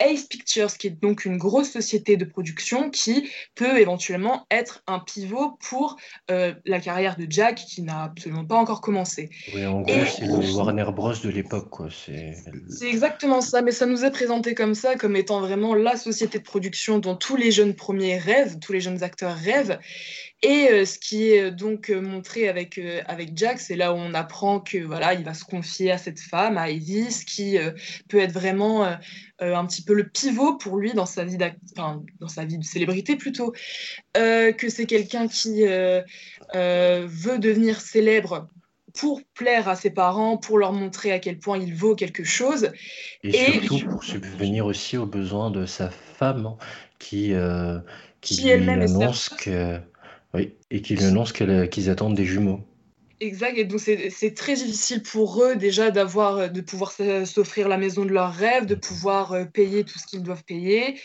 Ace 0.00 0.24
Pictures, 0.24 0.76
qui 0.76 0.88
est 0.88 1.00
donc 1.02 1.24
une 1.24 1.36
grosse 1.36 1.70
société 1.70 2.16
de 2.16 2.24
production 2.24 2.90
qui 2.90 3.30
peut 3.54 3.78
éventuellement 3.78 4.46
être 4.50 4.82
un 4.86 4.98
pivot 4.98 5.58
pour 5.68 5.96
euh, 6.30 6.54
la 6.64 6.80
carrière 6.80 7.16
de 7.16 7.26
Jack, 7.28 7.56
qui 7.56 7.82
n'a 7.82 8.04
absolument 8.04 8.44
pas 8.44 8.56
encore 8.56 8.80
commencé. 8.80 9.30
Oui, 9.54 9.66
en 9.66 9.80
gros, 9.80 9.94
c'est 10.16 10.26
le 10.26 10.54
Warner 10.54 10.90
Bros 10.94 11.14
de 11.14 11.28
l'époque. 11.28 11.74
C'est 11.90 12.88
exactement 12.88 13.40
ça, 13.40 13.62
mais 13.62 13.72
ça 13.72 13.86
nous 13.86 14.04
est 14.04 14.10
présenté 14.10 14.54
comme 14.54 14.74
ça, 14.74 14.96
comme 14.96 15.16
étant 15.16 15.40
vraiment 15.40 15.74
la 15.74 15.96
société 15.96 16.38
de 16.38 16.44
production 16.44 16.98
dont 16.98 17.16
tous 17.16 17.36
les 17.36 17.50
jeunes 17.50 17.74
premiers 17.74 18.18
rêvent, 18.18 18.58
tous 18.58 18.72
les 18.72 18.80
jeunes 18.80 19.02
acteurs 19.02 19.36
rêvent. 19.36 19.78
Et 20.42 20.68
euh, 20.70 20.84
ce 20.84 20.98
qui 20.98 21.30
est 21.30 21.46
euh, 21.46 21.50
donc 21.50 21.90
montré 21.90 22.48
avec, 22.48 22.78
euh, 22.78 23.00
avec 23.06 23.36
Jack, 23.36 23.58
c'est 23.58 23.74
là 23.74 23.92
où 23.92 23.96
on 23.96 24.14
apprend 24.14 24.60
que 24.60 24.78
voilà, 24.78 25.14
il 25.14 25.24
va 25.24 25.34
se 25.34 25.44
confier 25.44 25.90
à 25.90 25.98
cette 25.98 26.20
femme, 26.20 26.56
à 26.56 26.70
Evis, 26.70 27.24
qui 27.24 27.58
peut 28.08 28.18
être 28.18 28.32
vraiment 28.32 28.86
euh, 29.42 29.54
un 29.54 29.66
petit 29.66 29.82
peu 29.82 29.94
le 29.94 30.08
pivot 30.08 30.56
pour 30.56 30.78
lui 30.78 30.92
dans 30.94 31.06
sa 31.06 31.24
vie, 31.24 31.38
enfin, 31.76 32.02
dans 32.20 32.28
sa 32.28 32.44
vie 32.44 32.58
de 32.58 32.64
célébrité 32.64 33.16
plutôt, 33.16 33.52
que 34.14 34.68
c'est 34.68 34.86
quelqu'un 34.86 35.28
qui 35.28 35.64
veut 35.64 37.38
devenir 37.38 37.80
célèbre 37.80 38.48
pour 38.94 39.22
plaire 39.34 39.68
à 39.68 39.76
ses 39.76 39.90
parents, 39.90 40.36
pour 40.36 40.58
leur 40.58 40.72
montrer 40.72 41.12
à 41.12 41.18
quel 41.20 41.38
point 41.38 41.58
il 41.58 41.74
vaut 41.74 41.94
quelque 41.94 42.24
chose. 42.24 42.72
Et, 43.22 43.28
et 43.28 43.60
surtout 43.60 43.86
pour 43.86 44.04
subvenir 44.04 44.66
aussi 44.66 44.96
aux 44.96 45.06
besoins 45.06 45.50
de 45.50 45.66
sa 45.66 45.90
femme 45.90 46.46
hein, 46.46 46.56
qui, 46.98 47.32
qui, 48.20 48.36
qui 48.36 48.54
lui 48.54 48.70
annonce 48.70 49.28
que 49.28 49.78
oui, 50.34 50.54
et 50.70 50.82
qui 50.82 50.96
lui 50.96 51.04
annoncent 51.04 51.32
qu'ils 51.32 51.90
attendent 51.90 52.16
des 52.16 52.26
jumeaux. 52.26 52.67
Exact, 53.20 53.58
et 53.58 53.64
donc 53.64 53.80
c'est 53.80 54.34
très 54.34 54.54
difficile 54.54 55.02
pour 55.02 55.42
eux 55.42 55.56
déjà 55.56 55.90
d'avoir, 55.90 56.50
de 56.50 56.60
pouvoir 56.60 56.92
s'offrir 57.24 57.68
la 57.68 57.76
maison 57.76 58.04
de 58.04 58.10
leurs 58.10 58.32
rêves, 58.32 58.66
de 58.66 58.76
pouvoir 58.76 59.34
payer 59.52 59.82
tout 59.82 59.98
ce 59.98 60.06
qu'ils 60.06 60.22
doivent 60.22 60.44
payer. 60.44 61.00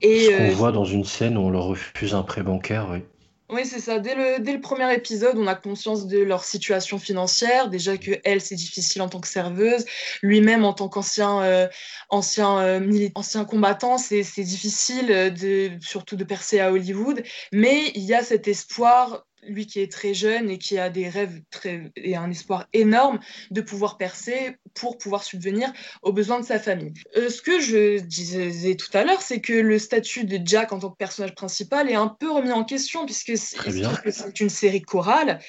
Et, 0.00 0.26
ce 0.26 0.30
qu'on 0.36 0.44
euh, 0.44 0.50
voit 0.50 0.72
dans 0.72 0.84
une 0.84 1.04
scène 1.04 1.36
où 1.36 1.40
on 1.40 1.50
leur 1.50 1.64
refuse 1.64 2.14
un 2.14 2.22
prêt 2.22 2.42
bancaire, 2.42 2.88
oui. 2.90 3.00
Oui, 3.48 3.64
c'est 3.64 3.78
ça. 3.78 4.00
Dès 4.00 4.16
le, 4.16 4.42
dès 4.42 4.52
le 4.52 4.60
premier 4.60 4.92
épisode, 4.92 5.38
on 5.38 5.46
a 5.46 5.54
conscience 5.54 6.08
de 6.08 6.18
leur 6.18 6.42
situation 6.42 6.98
financière. 6.98 7.68
Déjà 7.68 7.96
que 7.96 8.12
elle, 8.24 8.40
c'est 8.40 8.56
difficile 8.56 9.02
en 9.02 9.08
tant 9.08 9.20
que 9.20 9.28
serveuse. 9.28 9.84
Lui-même, 10.20 10.64
en 10.64 10.72
tant 10.72 10.88
qu'ancien 10.88 11.42
euh, 11.42 11.68
ancien, 12.08 12.58
euh, 12.58 13.08
ancien 13.14 13.44
combattant, 13.44 13.98
c'est 13.98 14.22
difficile, 14.42 15.06
de, 15.08 15.70
surtout 15.80 16.16
de 16.16 16.24
percer 16.24 16.58
à 16.58 16.72
Hollywood. 16.72 17.22
Mais 17.52 17.92
il 17.94 18.02
y 18.02 18.14
a 18.14 18.24
cet 18.24 18.48
espoir 18.48 19.25
lui 19.48 19.66
qui 19.66 19.80
est 19.80 19.90
très 19.90 20.14
jeune 20.14 20.50
et 20.50 20.58
qui 20.58 20.78
a 20.78 20.90
des 20.90 21.08
rêves 21.08 21.40
très, 21.50 21.90
et 21.96 22.16
un 22.16 22.30
espoir 22.30 22.66
énorme 22.72 23.20
de 23.50 23.60
pouvoir 23.60 23.96
percer 23.96 24.56
pour 24.76 24.98
pouvoir 24.98 25.24
subvenir 25.24 25.72
aux 26.02 26.12
besoins 26.12 26.40
de 26.40 26.44
sa 26.44 26.58
famille. 26.58 26.92
Euh, 27.16 27.28
ce 27.28 27.42
que 27.42 27.60
je 27.60 27.98
disais 27.98 28.76
tout 28.76 28.90
à 28.96 29.04
l'heure, 29.04 29.22
c'est 29.22 29.40
que 29.40 29.52
le 29.52 29.78
statut 29.78 30.24
de 30.24 30.38
Jack 30.44 30.72
en 30.72 30.78
tant 30.78 30.90
que 30.90 30.96
personnage 30.96 31.34
principal 31.34 31.90
est 31.90 31.94
un 31.94 32.08
peu 32.08 32.30
remis 32.30 32.52
en 32.52 32.64
question 32.64 33.04
puisque 33.04 33.36
c'est 33.36 34.40
une 34.40 34.50
série 34.50 34.82
chorale 34.82 35.40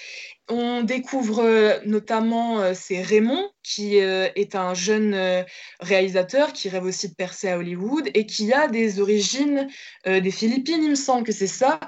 on 0.49 0.83
découvre 0.83 1.43
euh, 1.43 1.79
notamment 1.85 2.59
euh, 2.59 2.73
c'est 2.73 3.01
Raymond 3.01 3.49
qui 3.63 3.99
euh, 3.99 4.29
est 4.35 4.55
un 4.55 4.73
jeune 4.73 5.45
réalisateur 5.81 6.53
qui 6.53 6.69
rêve 6.69 6.85
aussi 6.85 7.09
de 7.09 7.15
percer 7.15 7.49
à 7.49 7.57
Hollywood 7.57 8.09
et 8.13 8.25
qui 8.25 8.53
a 8.53 8.69
des 8.69 9.01
origines 9.01 9.67
des 10.05 10.31
Philippines, 10.31 10.81
il 10.81 10.91
me 10.91 10.95
semble 10.95 11.23
que 11.25 11.33
c'est 11.33 11.47
ça, 11.47 11.81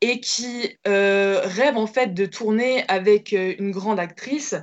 et 0.00 0.20
qui 0.20 0.78
rêve 0.84 1.76
en 1.76 1.88
fait 1.88 2.14
de 2.14 2.26
tourner 2.26 2.84
avec 2.86 3.32
une 3.32 3.72
grande 3.72 3.98
actrice 3.98 4.54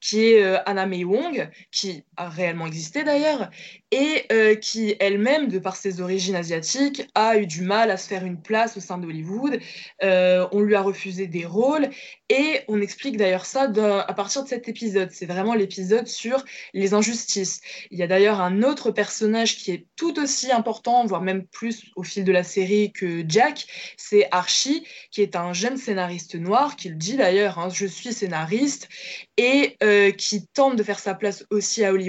qui 0.00 0.32
est 0.32 0.60
Anna 0.66 0.86
May 0.86 1.04
Wong, 1.04 1.50
qui 1.70 2.04
réellement 2.18 2.66
existé 2.66 3.04
d'ailleurs, 3.04 3.50
et 3.90 4.24
euh, 4.32 4.54
qui 4.54 4.96
elle-même, 5.00 5.48
de 5.48 5.58
par 5.58 5.76
ses 5.76 6.00
origines 6.00 6.36
asiatiques, 6.36 7.08
a 7.14 7.38
eu 7.38 7.46
du 7.46 7.62
mal 7.62 7.90
à 7.90 7.96
se 7.96 8.08
faire 8.08 8.24
une 8.24 8.40
place 8.40 8.76
au 8.76 8.80
sein 8.80 8.98
d'Hollywood. 8.98 9.60
Euh, 10.02 10.46
on 10.52 10.60
lui 10.60 10.74
a 10.74 10.82
refusé 10.82 11.26
des 11.26 11.46
rôles 11.46 11.88
et 12.28 12.60
on 12.68 12.80
explique 12.80 13.16
d'ailleurs 13.16 13.46
ça 13.46 13.70
à 14.06 14.14
partir 14.14 14.44
de 14.44 14.48
cet 14.48 14.68
épisode. 14.68 15.10
C'est 15.12 15.26
vraiment 15.26 15.54
l'épisode 15.54 16.06
sur 16.06 16.44
les 16.74 16.92
injustices. 16.92 17.60
Il 17.90 17.98
y 17.98 18.02
a 18.02 18.06
d'ailleurs 18.06 18.40
un 18.40 18.62
autre 18.62 18.90
personnage 18.90 19.56
qui 19.56 19.70
est 19.70 19.86
tout 19.96 20.18
aussi 20.18 20.52
important, 20.52 21.06
voire 21.06 21.22
même 21.22 21.46
plus 21.46 21.84
au 21.96 22.02
fil 22.02 22.24
de 22.24 22.32
la 22.32 22.44
série 22.44 22.92
que 22.92 23.24
Jack, 23.26 23.66
c'est 23.96 24.28
Archie, 24.30 24.84
qui 25.10 25.22
est 25.22 25.36
un 25.36 25.52
jeune 25.52 25.76
scénariste 25.76 26.34
noir, 26.34 26.76
qui 26.76 26.90
le 26.90 26.96
dit 26.96 27.16
d'ailleurs, 27.16 27.58
hein, 27.58 27.68
je 27.70 27.86
suis 27.86 28.12
scénariste, 28.12 28.88
et 29.36 29.76
euh, 29.82 30.10
qui 30.10 30.46
tente 30.48 30.76
de 30.76 30.82
faire 30.82 30.98
sa 30.98 31.14
place 31.14 31.44
aussi 31.50 31.84
à 31.84 31.92
Hollywood, 31.92 32.07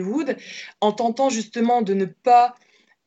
en 0.81 0.91
tentant 0.91 1.29
justement 1.29 1.81
de 1.81 1.93
ne 1.93 2.05
pas 2.05 2.55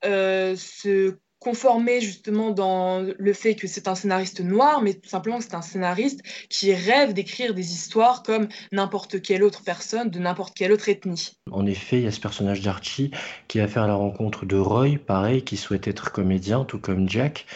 euh, 0.04 0.56
se 0.56 1.16
conformer 1.42 2.00
justement 2.00 2.50
dans 2.50 3.04
le 3.18 3.32
fait 3.32 3.56
que 3.56 3.66
c'est 3.66 3.88
un 3.88 3.96
scénariste 3.96 4.40
noir, 4.40 4.80
mais 4.80 4.94
tout 4.94 5.08
simplement 5.08 5.38
que 5.38 5.44
c'est 5.44 5.56
un 5.56 5.62
scénariste 5.62 6.20
qui 6.48 6.72
rêve 6.72 7.14
d'écrire 7.14 7.52
des 7.52 7.72
histoires 7.72 8.22
comme 8.22 8.46
n'importe 8.70 9.20
quelle 9.20 9.42
autre 9.42 9.62
personne 9.64 10.08
de 10.08 10.20
n'importe 10.20 10.54
quelle 10.54 10.70
autre 10.70 10.88
ethnie. 10.88 11.32
En 11.50 11.66
effet, 11.66 11.98
il 11.98 12.04
y 12.04 12.06
a 12.06 12.12
ce 12.12 12.20
personnage 12.20 12.60
d'Archie 12.60 13.10
qui 13.48 13.58
va 13.58 13.66
faire 13.66 13.88
la 13.88 13.94
rencontre 13.94 14.46
de 14.46 14.56
Roy, 14.56 14.98
pareil, 15.04 15.42
qui 15.42 15.56
souhaite 15.56 15.88
être 15.88 16.12
comédien, 16.12 16.64
tout 16.64 16.78
comme 16.78 17.08
Jack, 17.08 17.46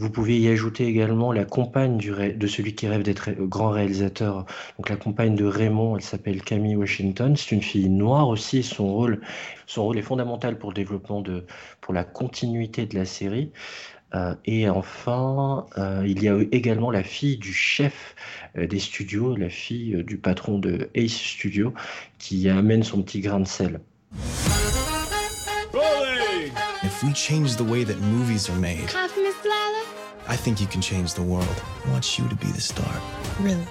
vous 0.00 0.08
pouvez 0.08 0.40
y 0.40 0.48
ajouter 0.48 0.86
également 0.86 1.30
la 1.30 1.44
compagne 1.44 1.98
de 1.98 2.46
celui 2.46 2.74
qui 2.74 2.88
rêve 2.88 3.02
d'être 3.02 3.32
grand 3.32 3.68
réalisateur. 3.68 4.46
Donc 4.78 4.88
la 4.88 4.96
compagne 4.96 5.36
de 5.36 5.44
Raymond, 5.44 5.96
elle 5.96 6.02
s'appelle 6.02 6.42
Camille 6.42 6.74
Washington. 6.74 7.36
C'est 7.36 7.54
une 7.54 7.62
fille 7.62 7.90
noire 7.90 8.28
aussi. 8.28 8.62
Son 8.62 8.88
rôle, 8.88 9.20
son 9.66 9.84
rôle 9.84 9.98
est 9.98 10.02
fondamental 10.02 10.58
pour 10.58 10.70
le 10.70 10.74
développement 10.74 11.20
de, 11.20 11.44
pour 11.82 11.92
la 11.92 12.04
continuité 12.04 12.86
de 12.86 12.94
la 12.94 13.04
série. 13.04 13.52
Euh, 14.14 14.34
et 14.46 14.70
enfin, 14.70 15.66
euh, 15.76 16.02
il 16.06 16.22
y 16.22 16.30
a 16.30 16.38
également 16.50 16.90
la 16.90 17.02
fille 17.02 17.36
du 17.36 17.52
chef 17.52 18.16
euh, 18.56 18.66
des 18.66 18.78
studios, 18.78 19.36
la 19.36 19.50
fille 19.50 20.02
du 20.02 20.16
patron 20.16 20.58
de 20.58 20.88
Ace 20.94 21.12
Studio, 21.12 21.74
qui 22.18 22.48
amène 22.48 22.82
son 22.82 23.02
petit 23.02 23.20
grain 23.20 23.40
de 23.40 23.46
sel. 23.46 23.80
If 26.82 27.04
we 27.04 27.14
change 27.14 27.56
the 27.56 27.62
way 27.62 27.84
that 27.84 27.98
movies 28.00 28.48
are 28.48 28.58
made, 28.58 28.90
I 30.30 30.36
think 30.36 30.60
you 30.60 30.68
can 30.68 30.80
change 30.80 31.14
the 31.14 31.22
world. 31.22 31.62
I 31.84 31.90
want 31.90 32.16
you 32.16 32.28
to 32.28 32.36
be 32.36 32.46
the 32.52 32.60
star. 32.60 33.02
Really? 33.40 33.66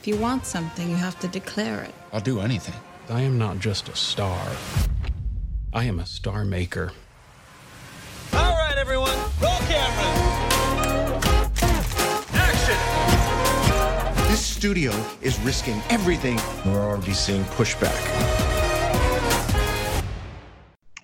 If 0.00 0.06
you 0.06 0.16
want 0.16 0.46
something, 0.46 0.88
you 0.88 0.96
have 0.96 1.20
to 1.20 1.28
declare 1.28 1.82
it. 1.82 1.94
I'll 2.14 2.20
do 2.20 2.40
anything. 2.40 2.74
I 3.10 3.20
am 3.20 3.36
not 3.36 3.58
just 3.58 3.90
a 3.90 3.94
star. 3.94 4.40
I 5.74 5.84
am 5.84 5.98
a 5.98 6.06
star 6.06 6.46
maker. 6.46 6.92
All 8.32 8.54
right, 8.54 8.78
everyone, 8.78 9.18
roll 9.42 9.58
cameras. 9.68 11.52
Action! 12.32 12.78
This 14.30 14.40
studio 14.40 14.92
is 15.20 15.38
risking 15.40 15.82
everything. 15.90 16.40
We're 16.64 16.80
already 16.80 17.12
seeing 17.12 17.44
pushback. 17.44 18.47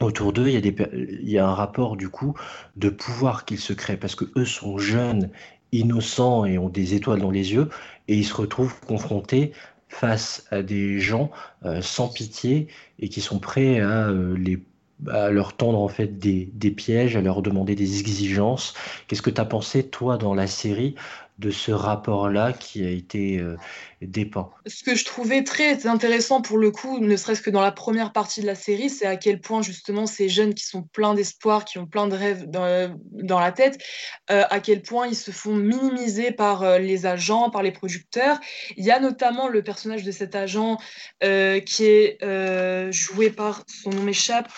Autour 0.04 0.32
d'eux, 0.32 0.49
il, 0.49 1.28
y 1.28 1.38
a 1.38 1.46
un 1.46 1.54
rapport 1.54 1.96
du 1.96 2.08
coup 2.08 2.34
de 2.76 2.88
pouvoir 2.88 3.44
qu'ils 3.44 3.58
se 3.58 3.73
créent 3.73 3.96
parce 3.96 4.14
que 4.14 4.26
eux 4.37 4.44
sont 4.44 4.78
jeunes, 4.78 5.30
innocents 5.73 6.44
et 6.44 6.56
ont 6.58 6.68
des 6.68 6.94
étoiles 6.94 7.20
dans 7.20 7.30
les 7.30 7.52
yeux 7.52 7.68
et 8.08 8.16
ils 8.16 8.25
se 8.25 8.34
retrouvent 8.34 8.78
confrontés 8.87 9.52
face 9.88 10.46
à 10.50 10.62
des 10.62 11.00
gens 11.00 11.30
euh, 11.64 11.82
sans 11.82 12.08
pitié 12.08 12.68
et 12.99 13.08
qui 13.08 13.20
sont 13.20 13.38
prêts 13.38 13.80
à 13.80 14.08
euh, 14.08 14.37
les 14.37 14.62
à 15.08 15.30
leur 15.30 15.56
tendre 15.56 15.80
en 15.80 15.88
fait 15.88 16.18
des, 16.18 16.49
des, 16.54 16.70
pièges, 16.70 17.16
à 17.16 17.20
leur 17.20 17.42
demander 17.42 17.75
des 17.75 17.99
exigences. 17.99 18.75
Qu'est-ce 19.06 19.23
que 19.23 19.30
tu 19.30 19.40
as 19.40 19.44
pensé, 19.44 19.82
toi, 19.82 20.16
dans 20.16 20.34
la 20.34 20.46
série, 20.46 20.94
de 21.38 21.50
ce 21.50 21.73
rapport-là 21.73 22.53
qui 22.53 22.85
a 22.85 22.91
été 22.91 23.38
euh, 23.38 23.57
dépeint. 24.03 24.50
Ce 24.67 24.85
que 24.85 24.95
je 24.95 25.05
trouvais 25.05 25.43
très 25.43 25.87
intéressant 25.87 26.41
pour 26.41 26.59
le 26.59 26.71
coup, 26.71 27.00
ne 27.00 27.17
serait-ce 27.17 27.43
que 27.43 27.50
dans 27.50 27.61
la 27.61 27.73
première 27.73 28.12
partie 28.12 28.41
de 28.41 28.47
la 28.47 28.55
série, 28.55 28.88
c'est 28.88 29.07
à 29.07 29.17
quel 29.17 29.41
point 29.41 29.61
justement 29.61 30.07
ces 30.07 30.29
jeunes 30.29 30.55
qui 30.55 30.64
sont 30.64 30.83
pleins 30.83 31.14
d'espoir, 31.14 31.64
qui 31.64 31.79
ont 31.79 31.87
plein 31.87 32.07
de 32.07 32.14
rêves 32.14 32.49
dans, 32.49 32.97
dans 33.11 33.41
la 33.41 33.50
tête, 33.50 33.83
euh, 34.31 34.45
à 34.49 34.61
quel 34.61 34.83
point 34.83 35.09
ils 35.09 35.17
se 35.17 35.33
font 35.33 35.57
minimiser 35.57 36.31
par 36.31 36.62
euh, 36.62 36.79
les 36.79 37.05
agents, 37.05 37.50
par 37.50 37.64
les 37.64 37.73
producteurs. 37.73 38.38
Il 38.76 38.85
y 38.85 38.93
a 38.93 39.00
notamment 39.00 39.49
le 39.49 39.62
personnage 39.64 40.05
de 40.05 40.12
cet 40.12 40.37
agent 40.37 40.79
qui 41.21 41.85
est 41.85 42.93
joué 42.93 43.31
par, 43.31 43.64
son 43.67 43.91
nom 43.91 44.03
m'échappe, 44.03 44.53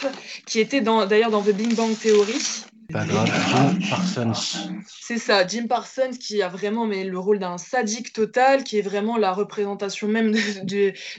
qui 0.46 0.60
était 0.60 0.80
d'ailleurs 0.80 1.30
dans, 1.30 1.38
dans 1.38 1.42
The 1.42 1.54
Big 1.54 1.74
Bang 1.74 1.96
Theory. 1.96 2.34
Pas 2.92 3.04
grave, 3.04 3.28
Jim 3.50 3.78
Parsons. 3.90 4.32
C'est 4.86 5.18
ça, 5.18 5.46
Jim 5.46 5.66
Parsons 5.66 6.10
qui 6.20 6.42
a 6.42 6.48
vraiment 6.48 6.86
mais, 6.86 7.04
le 7.04 7.18
rôle 7.18 7.38
d'un 7.38 7.58
sadique 7.58 8.12
total, 8.12 8.62
qui 8.64 8.78
est 8.78 8.82
vraiment 8.82 9.16
la 9.16 9.32
représentation 9.32 10.06
même 10.06 10.34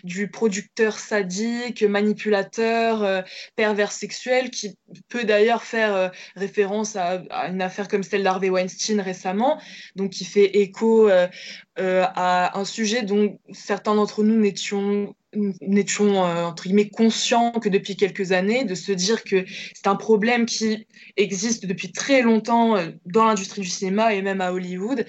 du 0.04 0.30
producteur 0.30 0.98
sadique, 0.98 1.84
manipulateur, 1.84 3.04
euh, 3.04 3.22
pervers 3.56 3.92
sexuel, 3.92 4.50
qui 4.50 4.78
peut 5.10 5.26
d'ailleurs 5.26 5.64
faire 5.64 5.96
euh, 5.96 6.10
référence 6.36 6.96
à, 6.96 7.22
une 7.50 7.62
affaire 7.62 7.88
comme 7.88 8.04
celle 8.04 8.24
d'Harvey 8.24 8.50
Weinstein 8.50 9.02
récemment, 9.02 9.60
donc 9.96 10.12
qui 10.12 10.26
fait 10.26 10.58
écho 10.58 11.10
euh, 11.10 11.28
à 11.77 12.57
un 12.57 12.65
sujet 12.65 13.03
dont 13.03 13.38
certains 13.51 13.96
d'entre 13.96 14.24
nous 14.24 14.36
n'étions 14.36 15.13
n'étions 15.62 16.25
euh, 16.25 16.46
entre 16.46 16.63
guillemets 16.63 16.89
conscients 16.89 17.51
que 17.51 17.69
depuis 17.69 17.96
quelques 17.96 18.31
années, 18.31 18.63
de 18.63 18.75
se 18.75 18.91
dire 18.91 19.24
que 19.24 19.46
c'est 19.74 19.88
un 19.88 19.96
problème 19.96 20.46
qui 20.46 20.88
existe 21.17 21.65
depuis 21.65 21.91
très 21.91 22.22
longtemps 22.22 22.77
euh, 22.77 22.89
dans 23.05 23.25
l'industrie 23.25 23.62
du 23.62 23.67
cinéma 23.67 24.13
et 24.13 24.22
même 24.22 24.41
à 24.41 24.53
Hollywood. 24.53 25.05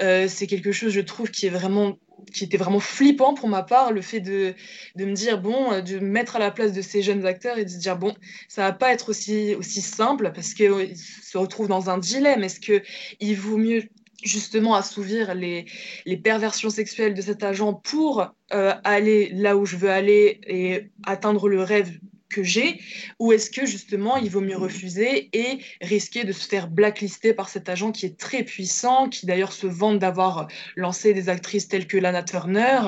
Euh, 0.00 0.28
c'est 0.28 0.46
quelque 0.46 0.72
chose, 0.72 0.92
je 0.92 1.00
trouve, 1.00 1.30
qui 1.30 1.46
est 1.46 1.50
vraiment 1.50 1.98
qui 2.32 2.44
était 2.44 2.56
vraiment 2.56 2.78
flippant 2.78 3.34
pour 3.34 3.48
ma 3.48 3.64
part, 3.64 3.90
le 3.90 4.00
fait 4.00 4.20
de, 4.20 4.54
de 4.94 5.04
me 5.04 5.12
dire, 5.12 5.40
bon, 5.40 5.82
de 5.82 5.98
me 5.98 6.08
mettre 6.08 6.36
à 6.36 6.38
la 6.38 6.52
place 6.52 6.72
de 6.72 6.80
ces 6.80 7.02
jeunes 7.02 7.26
acteurs 7.26 7.58
et 7.58 7.64
de 7.64 7.68
se 7.68 7.78
dire, 7.78 7.98
bon, 7.98 8.14
ça 8.46 8.62
va 8.62 8.72
pas 8.72 8.92
être 8.92 9.08
aussi, 9.08 9.56
aussi 9.56 9.80
simple 9.80 10.30
parce 10.32 10.54
qu'ils 10.54 10.96
se 10.96 11.36
retrouvent 11.36 11.66
dans 11.66 11.90
un 11.90 11.98
dilemme. 11.98 12.44
Est-ce 12.44 12.60
qu'il 12.60 13.36
vaut 13.36 13.56
mieux 13.56 13.82
justement 14.22 14.74
assouvir 14.74 15.34
les, 15.34 15.66
les, 16.06 16.16
perversions 16.16 16.70
sexuelles 16.70 17.14
de 17.14 17.22
cet 17.22 17.42
agent 17.42 17.74
pour 17.74 18.32
euh, 18.52 18.72
aller 18.84 19.30
là 19.32 19.56
où 19.56 19.66
je 19.66 19.76
veux 19.76 19.90
aller 19.90 20.40
et 20.46 20.90
atteindre 21.04 21.48
le 21.48 21.62
rêve 21.62 21.98
que 22.32 22.42
j'ai 22.42 22.80
ou 23.20 23.32
est-ce 23.32 23.50
que 23.50 23.66
justement 23.66 24.16
il 24.16 24.30
vaut 24.30 24.40
mieux 24.40 24.56
refuser 24.56 25.28
et 25.32 25.60
risquer 25.80 26.24
de 26.24 26.32
se 26.32 26.48
faire 26.48 26.68
blacklister 26.68 27.34
par 27.34 27.48
cet 27.48 27.68
agent 27.68 27.92
qui 27.92 28.06
est 28.06 28.18
très 28.18 28.42
puissant, 28.42 29.08
qui 29.08 29.26
d'ailleurs 29.26 29.52
se 29.52 29.66
vante 29.66 29.98
d'avoir 30.00 30.48
lancé 30.74 31.14
des 31.14 31.28
actrices 31.28 31.68
telles 31.68 31.86
que 31.86 31.98
Lana 31.98 32.22
Turner? 32.22 32.80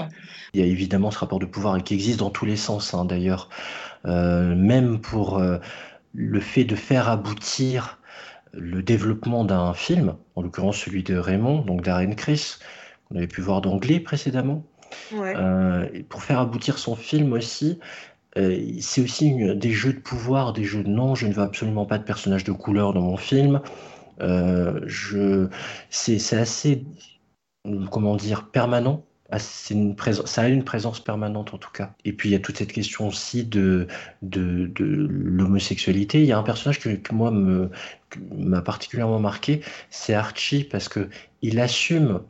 Il 0.55 0.61
y 0.61 0.65
a 0.65 0.67
évidemment 0.67 1.11
ce 1.11 1.19
rapport 1.19 1.39
de 1.39 1.47
pouvoir 1.47 1.81
qui 1.85 1.95
existe 1.95 2.19
dans 2.19 2.31
tous 2.31 2.47
les 2.47 2.57
sens 2.57 2.95
hein, 2.95 3.05
d'ailleurs, 3.05 3.51
euh, 4.07 4.55
même 4.55 5.01
pour 5.01 5.39
euh, 5.39 5.59
le 6.15 6.41
fait 6.41 6.65
de 6.65 6.75
faire 6.75 7.09
aboutir 7.09 7.99
le 8.57 8.83
développement 8.83 9.45
d'un 9.45 9.75
film, 9.75 10.17
en 10.35 10.43
l'occurrence 10.43 10.79
celui 10.79 11.03
de 11.03 11.17
Raymond, 11.17 11.63
donc 11.63 11.83
Darren 11.83 12.15
Chris, 12.15 12.57
qu'on 13.09 13.17
avait 13.17 13.27
pu 13.27 13.41
voir 13.41 13.61
d'anglais 13.61 14.01
précédemment. 14.01 14.65
Euh, 15.13 15.89
pour 16.09 16.23
faire 16.23 16.39
aboutir 16.39 16.79
son 16.79 16.97
film 16.97 17.33
aussi, 17.33 17.79
euh, 18.37 18.61
c'est 18.81 19.03
aussi 19.03 19.35
des 19.57 19.71
jeux 19.71 19.93
de 19.93 20.01
pouvoir, 20.01 20.53
des 20.53 20.65
jeux 20.65 20.83
de 20.83 20.89
non, 20.89 21.15
je 21.15 21.27
ne 21.27 21.33
veux 21.33 21.43
absolument 21.43 21.87
pas 21.87 21.99
de 21.99 22.05
personnage 22.05 22.45
de 22.45 22.53
couleur 22.53 22.93
dans 22.93 23.03
mon 23.03 23.17
film. 23.17 23.61
Euh, 24.21 24.81
je, 24.87 25.49
c'est 25.91 26.37
assez, 26.37 26.85
comment 27.91 28.17
dire, 28.17 28.51
permanent 28.51 29.05
ah, 29.31 29.39
une 29.71 29.97
ça 30.27 30.43
a 30.43 30.49
une 30.49 30.65
présence 30.65 31.01
permanente 31.01 31.55
en 31.55 31.59
tout 31.59 31.71
cas. 31.71 31.95
Et 32.05 32.13
puis 32.13 32.29
il 32.29 32.33
y 32.33 32.35
a 32.35 32.39
toute 32.39 32.59
cette 32.59 32.73
question 32.73 33.09
aussi 33.09 33.45
de, 33.45 33.87
de, 34.23 34.67
de 34.67 34.85
l'homosexualité. 34.85 36.21
Il 36.21 36.27
y 36.27 36.33
a 36.33 36.39
un 36.39 36.43
personnage 36.43 36.79
que, 36.79 36.91
m'a 38.37 38.63
particulièrement 38.63 39.19
marqué, 39.19 39.61
c'est 39.91 40.15
Archie 40.15 40.65
parce 40.65 40.89
que 40.89 41.09
il 41.43 41.59
assume 41.59 42.21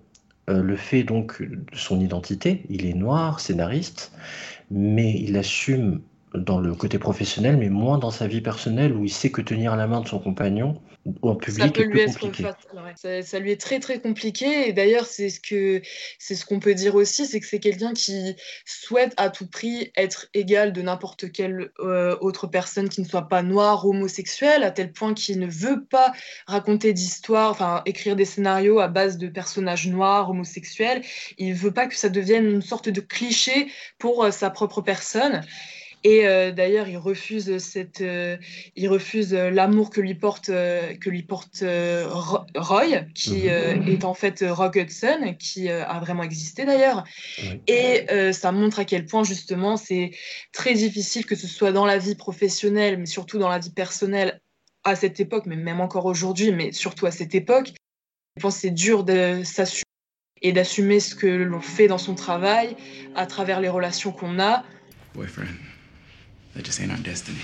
euh, 0.49 0.63
le 0.63 0.77
fait 0.77 1.03
donc 1.03 1.43
de 1.43 1.59
son 1.73 2.01
identité. 2.01 2.65
Il 2.69 2.87
est 2.87 2.95
noir, 2.95 3.41
scénariste, 3.41 4.13
mais 4.71 5.19
il 5.21 5.37
assume 5.37 6.01
dans 6.35 6.61
le 6.61 6.75
côté 6.75 6.99
professionnel, 6.99 7.57
mais 7.57 7.69
moins 7.69 7.99
dans 7.99 8.11
sa 8.11 8.27
vie 8.27 8.41
personnelle 8.41 8.93
où 8.93 9.05
il 9.05 9.11
sait 9.11 9.31
que 9.31 9.41
tenir 9.41 9.77
la 9.77 9.87
main 9.87 10.01
de 10.01 10.09
son 10.09 10.19
compagnon 10.19 10.81
en 11.23 11.37
public 11.37 11.79
est 11.79 11.89
plus 11.89 12.17
compliqué. 12.17 12.51
Ça, 13.23 13.39
lui 13.39 13.51
est 13.51 13.61
très 13.61 13.81
très 13.81 14.01
compliqué 14.01 14.69
et 14.69 14.73
d'ailleurs 14.73 15.07
c'est 15.07 15.29
ce 15.29 15.41
que 15.41 15.83
c'est 16.19 16.35
ce 16.35 16.47
qu'on 16.47 16.61
peut 16.61 16.75
dire 16.75 16.95
aussi, 16.95 17.27
c'est 17.27 17.41
que 17.41 17.47
c'est 17.47 17.61
quelqu'un 17.61 17.93
qui 17.93 18.37
souhaite 18.65 19.13
à 19.17 19.31
tout 19.31 19.47
prix 19.47 19.93
être 19.97 20.29
égal 20.35 20.73
de 20.73 20.83
n'importe 20.83 21.31
quelle 21.33 21.71
euh, 21.81 22.17
autre 22.21 22.47
personne 22.47 22.89
qui 22.89 23.01
ne 23.01 23.07
soit 23.07 23.29
pas 23.29 23.43
noire, 23.43 23.87
homosexuelle, 23.87 24.63
à 24.63 24.71
tel 24.71 24.93
point 24.93 25.15
qu'il 25.15 25.39
ne 25.39 25.47
veut 25.47 25.85
pas 25.85 26.13
raconter 26.47 26.93
d'histoire, 26.93 27.51
enfin 27.51 27.83
écrire 27.87 28.17
des 28.17 28.25
scénarios 28.25 28.81
à 28.81 28.89
base 28.89 29.19
de 29.19 29.29
personnages 29.29 29.89
noirs, 29.89 30.31
homosexuels. 30.31 31.03
Il 31.39 31.55
veut 31.55 31.73
pas 31.73 31.87
que 31.87 31.97
ça 31.97 32.09
devienne 32.09 32.47
une 32.47 32.63
sorte 32.63 32.89
de 32.89 33.01
cliché 33.01 33.71
pour 33.99 34.25
euh, 34.25 34.31
sa 34.31 34.51
propre 34.51 34.81
personne. 34.81 35.43
Et 36.07 36.27
euh, 36.27 36.53
d'ailleurs, 36.53 36.87
il 36.87 36.99
refuse 36.99 37.57
cette, 37.59 38.03
euh, 38.03 38.37
il 38.77 38.89
refuse 38.89 39.33
l'amour 39.33 39.89
que 39.89 40.03
lui 40.03 40.15
porte, 40.15 40.47
que 40.49 41.09
lui 41.09 41.23
porte 41.23 41.65
Roy, 42.55 43.01
qui 43.15 43.49
mhm. 43.49 43.89
est 43.89 44.05
en 44.05 44.15
fait 44.15 44.45
Rock 44.47 44.77
Hudson, 44.77 45.35
qui 45.39 45.71
a 45.71 45.99
vraiment 46.01 46.23
existé 46.23 46.67
d'ailleurs. 46.67 47.05
Et 47.67 48.07
ça 48.33 48.53
montre 48.53 48.81
à 48.81 48.85
quel 48.85 49.07
point 49.07 49.25
justement 49.25 49.77
c'est 49.77 50.11
très 50.53 50.75
difficile 50.75 51.25
que 51.25 51.37
ce 51.37 51.47
soit 51.47 51.73
dans 51.73 51.87
la 51.87 51.99
vie 51.99 52.15
professionnelle, 52.15 52.99
mais 52.99 53.07
surtout 53.07 53.39
dans 53.39 53.49
la 53.49 53.59
vie 53.59 53.73
personnelle 53.73 54.41
à 54.85 54.97
cette 54.97 55.19
époque, 55.19 55.45
mais 55.47 55.57
même 55.57 55.81
encore 55.81 56.05
aujourd'hui, 56.05 56.53
mais 56.53 56.73
surtout 56.73 57.07
à 57.07 57.11
cette 57.11 57.35
époque. 57.35 57.73
Je 58.37 58.43
pense 58.43 58.57
que 58.57 58.61
c'est 58.63 58.71
dur 58.71 59.05
de 59.05 59.43
s'assumer 59.45 59.85
et 60.43 60.53
d'assumer 60.53 61.01
ce 61.01 61.15
que 61.15 61.27
l'on 61.27 61.61
fait 61.61 61.89
dans 61.89 61.99
son 61.99 62.15
travail 62.15 62.77
à 63.15 63.27
travers 63.27 63.61
les 63.61 63.69
relations 63.69 64.13
qu'on 64.13 64.39
a. 64.39 64.65
Boyfriend, 65.15 65.47
that 66.55 66.65
just 66.65 66.81
ain't 66.81 66.93
our 66.93 66.99
destiny. 66.99 67.39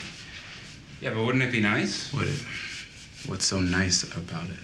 Yeah, 1.01 1.15
but 1.15 1.25
wouldn't 1.25 1.45
it 1.45 1.53
be 1.53 1.61
nice? 1.61 2.13
Would 2.13 2.29
it? 2.29 2.43
What's 3.27 3.45
so 3.45 3.61
nice 3.61 4.03
about 4.17 4.49
it? 4.49 4.57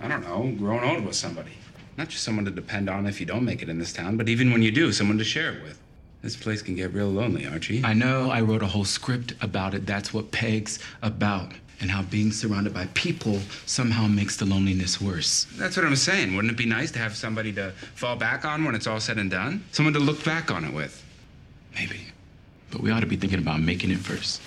I 0.00 0.08
don't 0.08 0.22
know, 0.22 0.54
growing 0.58 0.88
old 0.88 1.04
with 1.04 1.16
somebody. 1.16 1.52
Not 1.96 2.08
just 2.08 2.24
someone 2.24 2.44
to 2.44 2.50
depend 2.50 2.90
on 2.90 3.06
if 3.06 3.20
you 3.20 3.26
don't 3.26 3.44
make 3.44 3.62
it 3.62 3.68
in 3.68 3.78
this 3.78 3.92
town, 3.92 4.16
but 4.16 4.28
even 4.28 4.52
when 4.52 4.62
you 4.62 4.70
do, 4.70 4.92
someone 4.92 5.18
to 5.18 5.24
share 5.24 5.52
it 5.52 5.62
with. 5.62 5.80
This 6.22 6.36
place 6.36 6.62
can 6.62 6.74
get 6.74 6.92
real 6.92 7.08
lonely, 7.08 7.46
Archie. 7.46 7.84
I 7.84 7.92
know 7.92 8.30
I 8.30 8.40
wrote 8.40 8.62
a 8.62 8.66
whole 8.66 8.84
script 8.84 9.34
about 9.42 9.74
it. 9.74 9.86
That's 9.86 10.12
what 10.14 10.32
Peg's 10.32 10.78
about 11.02 11.52
and 11.80 11.90
how 11.90 12.02
being 12.02 12.32
surrounded 12.32 12.72
by 12.72 12.86
people 12.94 13.40
somehow 13.66 14.06
makes 14.06 14.36
the 14.36 14.46
loneliness 14.46 15.00
worse. 15.00 15.46
That's 15.56 15.76
what 15.76 15.84
I'm 15.84 15.96
saying. 15.96 16.34
Wouldn't 16.34 16.52
it 16.52 16.56
be 16.56 16.66
nice 16.66 16.90
to 16.92 16.98
have 16.98 17.14
somebody 17.14 17.52
to 17.52 17.72
fall 17.94 18.16
back 18.16 18.44
on 18.44 18.64
when 18.64 18.74
it's 18.74 18.86
all 18.86 19.00
said 19.00 19.18
and 19.18 19.30
done? 19.30 19.64
Someone 19.72 19.92
to 19.94 20.00
look 20.00 20.24
back 20.24 20.50
on 20.50 20.64
it 20.64 20.72
with. 20.72 21.04
Maybe. 21.74 22.00
But 22.74 22.82
we 22.82 22.90
ought 22.90 23.00
to 23.00 23.06
be 23.06 23.16
thinking 23.16 23.38
about 23.38 23.60
making 23.60 23.90
it 23.90 23.98
first. 23.98 24.42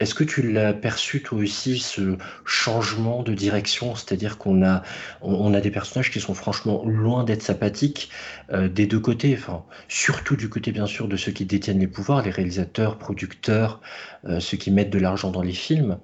Est-ce 0.00 0.14
que 0.14 0.24
tu 0.24 0.52
l'as 0.52 0.72
perçu 0.72 1.22
toi 1.22 1.38
aussi 1.38 1.78
ce 1.78 2.16
changement 2.44 3.22
de 3.22 3.34
direction, 3.34 3.96
c'est-à-dire 3.96 4.38
qu'on 4.38 4.64
a 4.64 4.82
on, 5.22 5.54
a 5.54 5.60
des 5.60 5.72
personnages 5.72 6.10
qui 6.10 6.20
sont 6.20 6.34
franchement 6.34 6.84
loin 6.84 7.24
d'être 7.24 7.42
sympathiques 7.42 8.10
euh, 8.52 8.68
des 8.68 8.86
deux 8.86 9.00
côtés, 9.00 9.36
enfin 9.36 9.64
surtout 9.88 10.36
du 10.36 10.48
côté 10.48 10.70
bien 10.70 10.86
sûr 10.86 11.08
de 11.08 11.16
ceux 11.16 11.32
qui 11.32 11.44
détiennent 11.44 11.80
les 11.80 11.88
pouvoirs, 11.88 12.22
les 12.22 12.30
réalisateurs, 12.30 12.96
producteurs, 12.96 13.80
euh, 14.24 14.38
ceux 14.38 14.56
qui 14.56 14.70
mettent 14.70 14.90
de 14.90 15.00
l'argent 15.00 15.30
dans 15.30 15.42
les 15.42 15.52
films, 15.52 15.98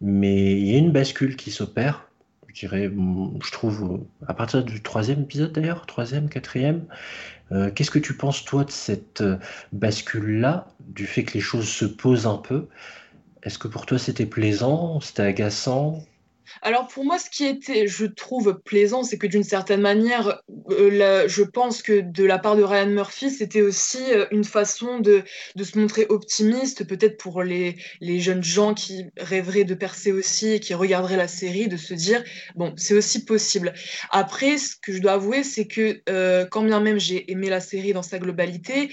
mais 0.00 0.52
il 0.52 0.66
y 0.66 0.74
a 0.74 0.78
une 0.78 0.92
bascule 0.92 1.36
qui 1.36 1.52
s'opère. 1.52 2.08
Je 2.48 2.66
dirais, 2.66 2.90
je 2.90 3.52
trouve 3.52 4.04
à 4.26 4.34
partir 4.34 4.64
du 4.64 4.82
troisième 4.82 5.22
épisode 5.22 5.52
d'ailleurs, 5.52 5.86
troisième, 5.86 6.28
quatrième. 6.28 6.86
Euh, 7.52 7.70
qu'est-ce 7.70 7.90
que 7.90 7.98
tu 7.98 8.14
penses 8.16 8.44
toi 8.44 8.64
de 8.64 8.70
cette 8.70 9.22
bascule-là, 9.72 10.68
du 10.80 11.06
fait 11.06 11.24
que 11.24 11.34
les 11.34 11.40
choses 11.40 11.68
se 11.68 11.84
posent 11.84 12.26
un 12.26 12.36
peu? 12.38 12.68
Est-ce 13.42 13.58
que 13.58 13.68
pour 13.68 13.86
toi 13.86 13.98
c'était 13.98 14.26
plaisant, 14.26 15.00
c'était 15.00 15.22
agaçant? 15.22 16.02
Alors 16.62 16.86
pour 16.88 17.04
moi, 17.04 17.18
ce 17.18 17.30
qui 17.30 17.44
était, 17.44 17.86
je 17.86 18.06
trouve, 18.06 18.60
plaisant, 18.64 19.02
c'est 19.02 19.18
que 19.18 19.26
d'une 19.26 19.44
certaine 19.44 19.80
manière, 19.80 20.42
euh, 20.70 21.28
je 21.28 21.42
pense 21.42 21.82
que 21.82 22.00
de 22.00 22.24
la 22.24 22.38
part 22.38 22.56
de 22.56 22.62
Ryan 22.62 22.86
Murphy, 22.86 23.30
c'était 23.30 23.62
aussi 23.62 24.02
euh, 24.12 24.26
une 24.30 24.44
façon 24.44 24.98
de, 24.98 25.24
se 25.62 25.78
montrer 25.78 26.06
optimiste, 26.08 26.86
peut-être 26.86 27.16
pour 27.18 27.42
les, 27.42 27.76
jeunes 28.00 28.42
gens 28.42 28.74
qui 28.74 29.06
rêveraient 29.16 29.64
de 29.64 29.74
percer 29.74 30.12
aussi 30.12 30.54
et 30.54 30.60
qui 30.60 30.74
regarderaient 30.74 31.16
la 31.16 31.28
série, 31.28 31.68
de 31.68 31.76
se 31.76 31.94
dire, 31.94 32.22
bon, 32.54 32.74
c'est 32.76 32.94
aussi 32.94 33.24
possible. 33.24 33.74
Après, 34.10 34.58
ce 34.58 34.74
que 34.76 34.92
je 34.92 35.00
dois 35.00 35.12
avouer, 35.12 35.44
c'est 35.44 35.66
que 35.66 36.00
euh, 36.08 36.46
quand 36.46 36.62
bien 36.62 36.80
même 36.80 36.98
j'ai 36.98 37.30
aimé 37.30 37.48
la 37.48 37.60
série 37.60 37.92
dans 37.92 38.02
sa 38.02 38.18
globalité, 38.18 38.90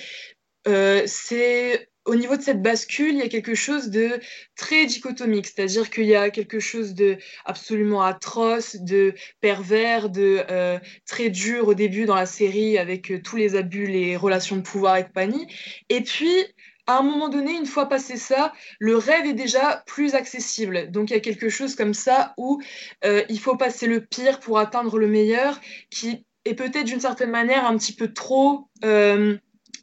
c'est 1.05 1.89
au 2.05 2.15
niveau 2.15 2.37
de 2.37 2.41
cette 2.41 2.61
bascule, 2.61 3.13
il 3.13 3.17
y 3.17 3.23
a 3.23 3.27
quelque 3.27 3.55
chose 3.55 3.89
de 3.89 4.19
très 4.55 4.85
dichotomique, 4.85 5.47
c'est-à-dire 5.47 5.89
qu'il 5.89 6.05
y 6.05 6.15
a 6.15 6.29
quelque 6.29 6.59
chose 6.59 6.93
de 6.93 7.17
absolument 7.45 8.03
atroce, 8.03 8.75
de 8.77 9.13
pervers, 9.41 10.09
de 10.09 10.43
euh, 10.49 10.79
très 11.07 11.29
dur 11.29 11.67
au 11.67 11.73
début 11.73 12.05
dans 12.05 12.15
la 12.15 12.27
série 12.27 12.77
avec 12.77 13.11
euh, 13.11 13.21
tous 13.21 13.37
les 13.37 13.55
abus, 13.55 13.87
les 13.87 14.15
relations 14.15 14.55
de 14.55 14.61
pouvoir 14.61 14.97
et 14.97 15.03
compagnie. 15.03 15.47
Et 15.89 16.01
puis, 16.01 16.45
à 16.87 16.99
un 16.99 17.01
moment 17.01 17.29
donné, 17.29 17.53
une 17.53 17.65
fois 17.65 17.89
passé 17.89 18.17
ça, 18.17 18.53
le 18.79 18.95
rêve 18.97 19.25
est 19.25 19.33
déjà 19.33 19.83
plus 19.87 20.13
accessible. 20.13 20.91
Donc 20.91 21.09
il 21.09 21.13
y 21.13 21.17
a 21.17 21.21
quelque 21.21 21.49
chose 21.49 21.75
comme 21.75 21.95
ça 21.95 22.33
où 22.37 22.61
euh, 23.03 23.23
il 23.29 23.39
faut 23.39 23.55
passer 23.55 23.87
le 23.87 24.01
pire 24.05 24.39
pour 24.39 24.59
atteindre 24.59 24.99
le 24.99 25.07
meilleur, 25.07 25.59
qui 25.89 26.23
est 26.45 26.53
peut-être 26.53 26.85
d'une 26.85 26.99
certaine 26.99 27.31
manière 27.31 27.65
un 27.65 27.75
petit 27.77 27.93
peu 27.93 28.13
trop 28.13 28.69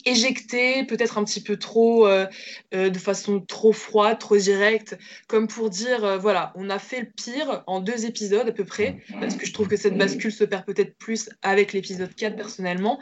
éjecté, 0.05 0.85
peut-être 0.85 1.19
un 1.19 1.25
petit 1.25 1.43
peu 1.43 1.57
trop, 1.57 2.07
euh, 2.07 2.27
euh, 2.75 2.91
de 2.91 2.99
façon 2.99 3.41
trop 3.41 3.73
froide, 3.73 4.19
trop 4.19 4.37
directe, 4.37 4.99
comme 5.29 5.49
pour 5.49 5.71
dire, 5.71 6.05
euh, 6.05 6.19
voilà, 6.19 6.53
on 6.57 6.71
a 6.71 6.79
fait 6.79 7.01
le 7.01 7.07
pire 7.07 7.63
en 7.67 7.81
deux 7.81 8.07
épisodes 8.07 8.49
à 8.49 8.53
peu 8.53 8.65
près, 8.65 8.99
parce 9.21 9.37
que 9.37 9.47
je 9.47 9.53
trouve 9.53 9.69
que 9.69 9.77
cette 9.77 9.97
bascule 9.97 10.33
se 10.33 10.45
perd 10.45 10.65
peut-être 10.65 10.97
plus 10.97 11.31
avec 11.43 11.73
l'épisode 11.73 12.15
4 12.15 12.37
personnellement. 12.37 13.01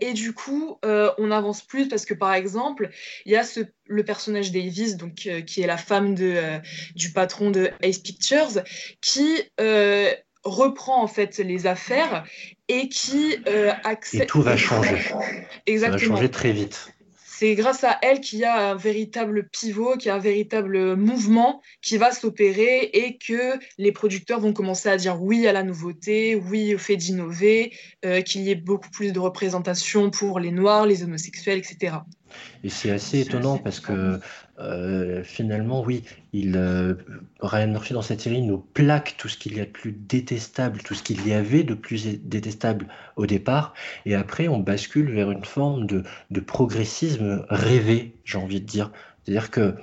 Et 0.00 0.12
du 0.12 0.32
coup, 0.32 0.78
on 0.82 1.30
avance 1.30 1.62
plus 1.62 1.88
parce 1.88 2.04
que, 2.04 2.14
par 2.14 2.34
exemple, 2.34 2.90
il 3.24 3.32
y 3.32 3.36
a 3.36 3.44
ce, 3.44 3.60
le 3.86 4.04
personnage 4.04 4.52
d'Avis, 4.52 4.96
donc, 4.96 5.28
qui 5.46 5.62
est 5.62 5.66
la 5.66 5.76
femme 5.76 6.14
de, 6.14 6.36
du 6.94 7.12
patron 7.12 7.50
de 7.50 7.70
Ace 7.82 7.98
Pictures, 7.98 8.62
qui 9.00 9.42
reprend 10.44 11.02
en 11.02 11.08
fait 11.08 11.38
les 11.38 11.66
affaires 11.66 12.24
et 12.68 12.88
qui 12.88 13.36
euh, 13.48 13.72
accepte. 13.84 14.24
Et 14.24 14.26
tout 14.26 14.42
va 14.42 14.56
changer. 14.56 14.98
Exactement. 15.66 15.98
Ça 15.98 16.04
va 16.04 16.16
changer 16.16 16.30
très 16.30 16.52
vite. 16.52 16.92
C'est 17.38 17.54
grâce 17.54 17.84
à 17.84 17.98
elle 18.00 18.22
qu'il 18.22 18.38
y 18.38 18.44
a 18.44 18.70
un 18.70 18.74
véritable 18.76 19.46
pivot, 19.50 19.98
qu'il 19.98 20.06
y 20.06 20.10
a 20.10 20.14
un 20.14 20.18
véritable 20.18 20.96
mouvement 20.96 21.60
qui 21.82 21.98
va 21.98 22.10
s'opérer 22.10 22.84
et 22.94 23.18
que 23.18 23.58
les 23.76 23.92
producteurs 23.92 24.40
vont 24.40 24.54
commencer 24.54 24.88
à 24.88 24.96
dire 24.96 25.20
oui 25.20 25.46
à 25.46 25.52
la 25.52 25.62
nouveauté, 25.62 26.34
oui 26.34 26.74
au 26.74 26.78
fait 26.78 26.96
d'innover, 26.96 27.74
euh, 28.06 28.22
qu'il 28.22 28.40
y 28.40 28.50
ait 28.50 28.54
beaucoup 28.54 28.88
plus 28.88 29.12
de 29.12 29.18
représentation 29.18 30.08
pour 30.10 30.40
les 30.40 30.50
noirs, 30.50 30.86
les 30.86 31.02
homosexuels, 31.02 31.58
etc. 31.58 31.96
Et 32.64 32.70
c'est 32.70 32.90
assez 32.90 33.20
étonnant 33.20 33.58
parce 33.58 33.80
que 33.80 34.18
euh, 34.58 35.22
finalement, 35.22 35.82
oui, 35.82 36.02
euh, 36.34 36.94
Ryan 37.40 37.68
Murphy 37.68 37.92
dans 37.92 38.02
cette 38.02 38.20
série 38.20 38.40
nous 38.42 38.58
plaque 38.58 39.16
tout 39.18 39.28
ce 39.28 39.36
qu'il 39.36 39.56
y 39.56 39.60
a 39.60 39.64
de 39.64 39.70
plus 39.70 39.92
détestable, 39.92 40.78
tout 40.82 40.94
ce 40.94 41.02
qu'il 41.02 41.26
y 41.26 41.34
avait 41.34 41.62
de 41.62 41.74
plus 41.74 42.06
détestable 42.22 42.86
au 43.16 43.26
départ, 43.26 43.74
et 44.06 44.14
après 44.14 44.48
on 44.48 44.58
bascule 44.58 45.12
vers 45.12 45.30
une 45.30 45.44
forme 45.44 45.86
de, 45.86 46.02
progressisme 46.40 47.44
rêvé, 47.50 48.14
j'ai 48.24 48.38
envie 48.38 48.60
de 48.60 48.66
dire. 48.66 48.90
C'est-à-dire 49.24 49.50
que 49.50 49.74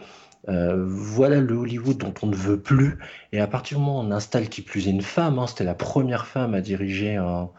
euh, 0.50 0.84
voilà 0.88 1.40
le 1.40 1.54
Hollywood 1.56 1.98
dont 1.98 2.14
on 2.24 2.28
ne 2.28 2.36
veut 2.36 2.60
plus, 2.60 2.98
et 3.32 3.40
à 3.40 3.48
partir 3.48 3.78
du 3.78 3.84
moment 3.84 4.02
où 4.02 4.04
on 4.04 4.12
installe 4.12 4.50
qui 4.50 4.62
plus 4.62 4.88
est 4.88 4.92
une 4.92 5.02
femme, 5.02 5.38
hein, 5.38 5.48
c'était 5.48 5.64
la 5.64 5.76
première 5.76 6.26
femme 6.26 6.54
à 6.54 6.62
diriger 6.62 7.16
un, 7.16 7.50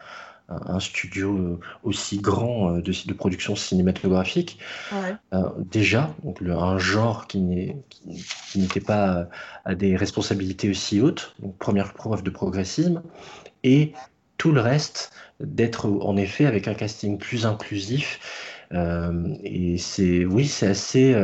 un 0.49 0.79
studio 0.79 1.35
euh, 1.35 1.59
aussi 1.83 2.19
grand 2.19 2.75
euh, 2.75 2.81
de, 2.81 2.91
de 3.07 3.13
production 3.13 3.55
cinématographique. 3.55 4.59
Euh, 4.93 5.49
déjà, 5.57 6.13
donc 6.23 6.41
un 6.41 6.77
genre 6.77 7.27
qui 7.27 7.41
n'était 8.55 8.79
pas 8.79 9.27
à 9.65 9.75
des 9.75 9.95
responsabilités 9.95 10.69
aussi 10.69 11.01
hautes, 11.01 11.35
donc 11.39 11.57
première 11.57 11.93
preuve 11.93 12.23
de 12.23 12.29
progressisme, 12.29 13.01
et 13.63 13.93
tout 14.37 14.51
le 14.51 14.61
reste 14.61 15.11
d'être 15.39 15.89
en 15.89 16.17
effet 16.17 16.45
avec 16.45 16.67
un 16.67 16.73
casting 16.73 17.17
plus 17.17 17.45
inclusif. 17.45 18.19
et 18.71 19.77
c'est 19.77 20.25
oui, 20.25 20.45
c'est 20.45 20.67
assez 20.67 21.15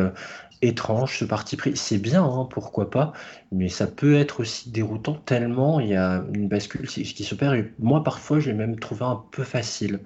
étrange 0.61 1.19
ce 1.19 1.25
parti 1.25 1.57
pris. 1.57 1.75
C'est 1.75 1.97
bien, 1.97 2.23
hein, 2.23 2.47
pourquoi 2.49 2.89
pas, 2.89 3.13
mais 3.51 3.69
ça 3.69 3.87
peut 3.87 4.15
être 4.15 4.41
aussi 4.41 4.69
déroutant 4.69 5.15
tellement 5.15 5.79
il 5.79 5.89
y 5.89 5.95
a 5.95 6.23
une 6.33 6.47
bascule 6.47 6.87
qui, 6.87 7.23
s'opère. 7.23 7.55
Moi, 7.79 8.03
parfois, 8.03 8.39
je 8.39 8.49
l'ai 8.49 8.55
même 8.55 8.79
trouvé 8.79 9.05
un 9.05 9.23
peu 9.31 9.43
facile. 9.43 9.99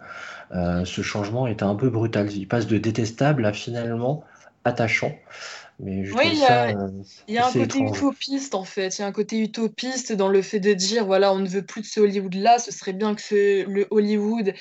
Euh, 0.53 0.85
ce 0.85 1.01
changement 1.01 1.47
était 1.47 1.63
un 1.63 1.75
peu 1.75 1.89
brutal. 1.89 2.31
Il 2.31 2.47
passe 2.47 2.67
de 2.67 2.77
détestable 2.77 3.45
à 3.45 3.53
finalement 3.53 4.23
attachant. 4.63 5.13
Mais 5.79 6.09
oui, 6.11 6.29
il 6.31 6.39
y 6.39 6.45
a, 6.45 6.69
euh, 6.69 6.89
y 7.27 7.37
a 7.37 7.47
un 7.47 7.51
côté 7.51 7.79
utopiste 7.79 8.55
en 8.55 8.63
fait. 8.63 8.97
Il 8.97 9.01
y 9.01 9.03
a 9.03 9.07
un 9.07 9.11
côté 9.11 9.39
utopiste 9.39 10.13
dans 10.13 10.29
le 10.29 10.41
fait 10.41 10.61
de 10.61 10.73
dire 10.73 11.05
voilà, 11.05 11.33
on 11.33 11.39
ne 11.39 11.49
veut 11.49 11.65
plus 11.65 11.81
de 11.81 11.85
ce 11.85 11.99
Hollywood-là. 11.99 12.59
Ce 12.59 12.71
serait 12.71 12.93
bien 12.93 13.13
que 13.13 13.21
ce, 13.21 13.67
le 13.67 13.85
Hollywood 13.91 14.53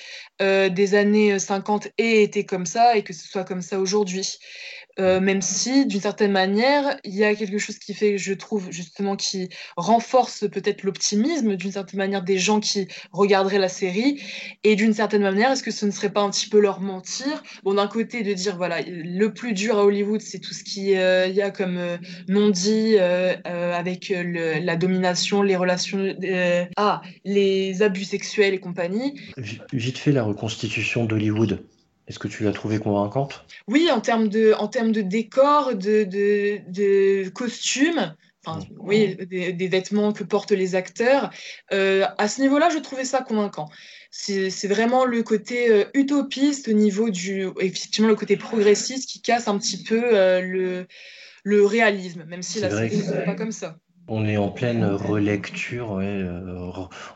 euh, 0.43 0.69
des 0.69 0.97
années 0.97 1.39
50 1.39 1.89
ait 1.99 2.25
été 2.25 2.45
comme 2.45 2.67
ça 2.67 2.97
et 2.97 3.05
que 3.05 3.13
ce 3.13 3.29
soit 3.29 3.45
comme 3.45 3.63
ça 3.63 3.79
aujourd'hui. 3.79 4.39
Euh, 4.99 5.21
même 5.21 5.43
si, 5.43 5.87
d'une 5.87 6.01
certaine 6.01 6.33
manière, 6.33 6.97
il 7.05 7.15
y 7.15 7.25
a 7.25 7.35
quelque 7.35 7.59
chose 7.59 7.79
qui 7.79 7.95
fait, 7.95 8.19
je 8.19 8.33
trouve, 8.33 8.71
justement, 8.71 9.17
qui 9.17 9.49
renforce 9.77 10.49
peut-être 10.49 10.83
l'optimisme, 10.83 11.57
d'une 11.57 11.73
certaine 11.73 11.99
manière, 11.99 12.23
des 12.23 12.39
gens 12.39 12.61
qui 12.61 12.89
regarderaient 13.13 13.59
la 13.59 13.69
série. 13.69 14.23
Et 14.63 14.77
d'une 14.77 14.95
certaine 14.95 15.23
manière, 15.23 15.53
est-ce 15.53 15.63
que 15.63 15.71
ce 15.71 15.87
ne 15.87 15.91
serait 15.91 16.13
pas 16.13 16.21
un 16.21 16.31
petit 16.31 16.49
peu 16.49 16.61
leur 16.61 16.81
mentir? 16.81 17.43
Bon, 17.65 17.75
d'un 17.75 17.89
côté, 17.89 18.23
de 18.23 18.33
dire, 18.33 18.57
voilà, 18.57 18.81
le 18.87 19.33
plus 19.33 19.53
dur 19.53 19.79
à 19.79 19.85
Hollywood, 19.85 20.21
c'est 20.21 20.39
tout 20.39 20.55
ce 20.55 20.63
qu'il 20.63 20.97
euh, 20.97 21.27
y 21.27 21.43
a 21.43 21.51
comme 21.51 21.77
euh, 21.77 21.97
non-dit 22.29 22.99
avec 22.99 24.13
la 24.15 24.77
domination, 24.77 25.43
les 25.43 25.57
relations, 25.57 26.15
ah, 26.77 27.03
les 27.25 27.83
abus 27.83 28.05
sexuels 28.05 28.55
et 28.55 28.61
compagnie. 28.61 29.15
Vite 29.73 29.99
fait, 29.99 30.13
la 30.13 30.23
reconstitution 30.23 31.05
d'Hollywood 31.05 31.61
Est-ce 32.07 32.19
que 32.19 32.29
tu 32.29 32.45
l'as 32.45 32.53
trouvée 32.53 32.79
convaincante? 32.79 33.45
Oui, 33.67 33.89
en 33.91 34.01
termes 34.01 34.29
de, 34.29 34.53
en 34.59 34.69
termes 34.69 34.93
de 34.93 35.01
décor, 35.01 35.75
de, 35.75 36.05
de, 36.05 36.61
de 36.69 37.29
costumes, 37.31 38.15
enfin, 38.45 38.61
oui, 38.79 39.17
des, 39.27 39.69
vêtements 39.69 40.13
que 40.13 40.25
portent 40.25 40.53
les 40.53 40.75
acteurs. 40.75 41.31
Euh, 41.73 42.05
à 42.19 42.29
ce 42.29 42.41
niveau-là, 42.43 42.69
je 42.71 42.79
trouvais 42.79 43.05
ça 43.05 43.23
convaincant. 43.23 43.69
C'est 44.11 44.69
vraiment 44.69 45.05
le 45.05 45.23
côté 45.23 45.71
euh, 45.71 45.85
utopiste 45.95 46.69
au 46.69 46.73
niveau 46.73 47.11
du, 47.11 47.49
effectivement, 47.61 48.09
le 48.09 48.15
côté 48.15 48.37
progressiste 48.37 49.09
qui 49.09 49.21
casse 49.23 49.49
un 49.49 49.59
petit 49.59 49.83
peu 49.83 50.01
euh, 50.15 50.41
le, 50.41 50.87
le 51.43 51.65
réalisme, 51.65 52.25
même 52.25 52.43
si 52.43 52.61
la 52.61 52.71
série 52.71 52.97
n'est 52.97 53.25
pas 53.25 53.35
comme 53.35 53.53
ça. 53.53 53.79
On 54.07 54.27
est 54.27 54.37
en 54.37 54.51
pleine 54.51 54.85
relecture, 54.85 55.99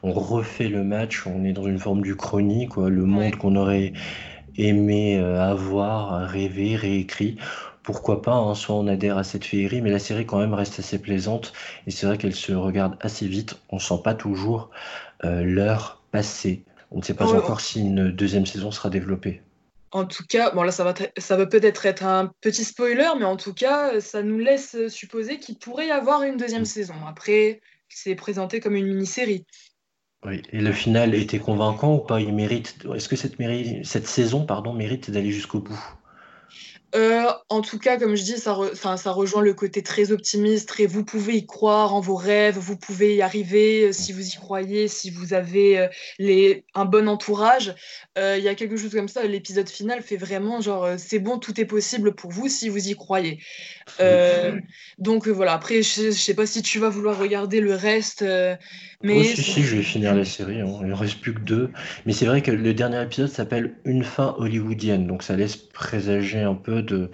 on 0.03 0.13
refait 0.13 0.69
le 0.69 0.83
match, 0.83 1.27
on 1.27 1.45
est 1.45 1.53
dans 1.53 1.67
une 1.67 1.79
forme 1.79 2.01
du 2.01 2.17
chronique, 2.17 2.77
le 2.77 3.05
monde 3.05 3.37
qu'on 3.37 3.57
aurait 3.57 3.93
aimé 4.59 5.19
avoir, 5.19 6.29
rêver, 6.29 6.77
réécrit 6.77 7.39
pourquoi 7.89 8.21
pas, 8.21 8.35
hein, 8.35 8.55
soit 8.55 8.75
on 8.75 8.87
adhère 8.87 9.17
à 9.17 9.25
cette 9.25 9.47
féerie, 9.47 9.81
mais 9.81 9.91
la 9.91 9.99
série 9.99 10.27
quand 10.27 10.39
même 10.39 10.53
reste 10.53 10.79
assez 10.79 10.99
plaisante, 10.99 11.55
et 11.87 11.91
c'est 11.91 12.07
vrai 12.07 12.19
qu'elle 12.19 12.35
se 12.35 12.53
regarde 12.53 12.99
assez 13.01 13.27
vite, 13.27 13.57
on 13.71 13.79
sent 13.79 14.03
pas 14.05 14.13
toujours 14.13 14.69
euh, 15.25 15.43
l'heure 15.43 16.03
passer. 16.11 16.65
On 16.91 16.99
ne 16.99 17.03
sait 17.03 17.15
pas 17.15 17.33
encore 17.33 17.63
si 17.63 17.81
une 17.81 18.11
deuxième 18.11 18.45
saison 18.45 18.71
sera 18.71 18.91
développée. 18.91 19.41
En 19.91 20.05
tout 20.05 20.25
cas, 20.29 20.51
bon 20.51 20.65
là 20.65 20.71
ça 20.71 20.85
va, 20.85 20.93
ça 21.17 21.39
va 21.39 21.47
peut-être 21.47 21.87
être 21.87 22.05
un 22.05 22.31
petit 22.43 22.65
spoiler, 22.65 23.09
mais 23.19 23.25
en 23.25 23.39
tout 23.39 23.55
cas 23.55 24.01
ça 24.01 24.23
nous 24.23 24.39
laisse 24.39 24.77
supposer 24.89 25.39
qu'il 25.39 25.59
pourrait 25.59 25.87
y 25.87 25.91
avoir 25.91 26.25
une 26.25 26.37
deuxième 26.37 26.63
mm. 26.63 26.67
saison. 26.67 26.95
Après, 27.09 27.63
c'est 27.89 28.17
présenté 28.17 28.61
comme 28.61 28.75
une 28.75 28.87
mini-série. 28.87 29.47
Oui, 30.25 30.43
et 30.53 30.61
le 30.61 30.73
final 30.73 31.15
était 31.15 31.39
convaincant 31.39 31.95
ou 31.95 31.99
pas? 31.99 32.21
Il 32.21 32.35
mérite. 32.35 32.77
Est-ce 32.95 33.09
que 33.09 33.17
cette, 33.17 34.07
saison, 34.07 34.47
pardon, 34.47 34.73
mérite 34.73 35.11
d'aller 35.11 35.31
jusqu'au 35.31 35.61
bout? 35.61 35.79
Euh, 36.95 37.27
en 37.51 37.61
tout 37.61 37.79
cas, 37.79 37.99
comme 37.99 38.17
je 38.17 38.23
dis, 38.23 38.39
ça, 38.39 38.57
ça 38.75 39.13
rejoint 39.13 39.43
le 39.43 39.53
côté 39.53 39.83
très 39.83 40.11
optimiste, 40.11 40.71
très 40.71 40.87
vous 40.87 41.05
pouvez 41.05 41.37
y 41.37 41.47
croire 41.47 41.95
en 41.95 42.01
vos 42.01 42.17
rêves, 42.17 42.57
vous 42.57 42.79
pouvez 42.79 43.17
y 43.17 43.23
arriver 43.23 43.85
euh, 43.85 43.93
si 43.93 44.13
vous 44.13 44.27
y 44.27 44.37
croyez, 44.37 44.89
si 44.89 45.11
vous 45.11 45.35
avez 45.35 45.79
euh, 45.79 45.89
les, 46.19 46.65
un 46.75 46.87
bon 46.87 47.07
entourage. 47.09 47.75
Il 48.17 48.43
y 48.43 48.49
a 48.49 48.57
quelque 48.57 48.77
chose 48.77 48.93
comme 48.93 49.07
ça, 49.07 49.23
l'épisode 49.25 49.69
final 49.69 50.03
fait 50.03 50.17
vraiment 50.17 50.61
genre 50.61 50.89
c'est 50.97 51.21
bon, 51.21 51.39
tout 51.39 51.61
est 51.61 51.67
possible 51.67 52.17
pour 52.17 52.33
vous 52.33 52.49
si 52.49 52.69
vous 52.69 52.89
y 52.89 52.97
croyez. 52.97 53.39
donc 54.99 55.29
voilà, 55.29 55.53
après, 55.53 55.83
je, 55.83 56.07
ne 56.07 56.11
sais 56.11 56.35
pas 56.35 56.47
si 56.47 56.63
tu 56.63 56.79
vas 56.79 56.89
vouloir 56.89 57.19
regarder 57.19 57.61
le 57.61 57.75
reste. 57.75 58.25
mais 59.03 59.25
si, 59.25 59.43
si, 59.43 59.63
je 59.63 59.77
vais 59.77 59.83
finir 59.83 60.15
la 60.15 60.25
série, 60.25 60.61
hein. 60.61 60.79
il 60.83 60.89
ne 60.89 60.95
reste 60.95 61.21
plus 61.21 61.35
que 61.35 61.41
deux. 61.41 61.71
Mais 62.07 62.13
c'est 62.13 62.27
vrai 62.27 62.43
que 62.43 62.51
le 62.51 62.75
dernier 62.75 63.03
épisode 63.03 63.29
s'appelle 63.29 63.75
Une 63.85 64.05
fin 64.05 64.35
hollywoodienne, 64.39 65.07
donc 65.07 65.23
ça 65.23 65.37
laisse 65.37 65.57
présager 65.57 66.41
un 66.41 66.55
peu 66.55 66.83
de 66.83 67.11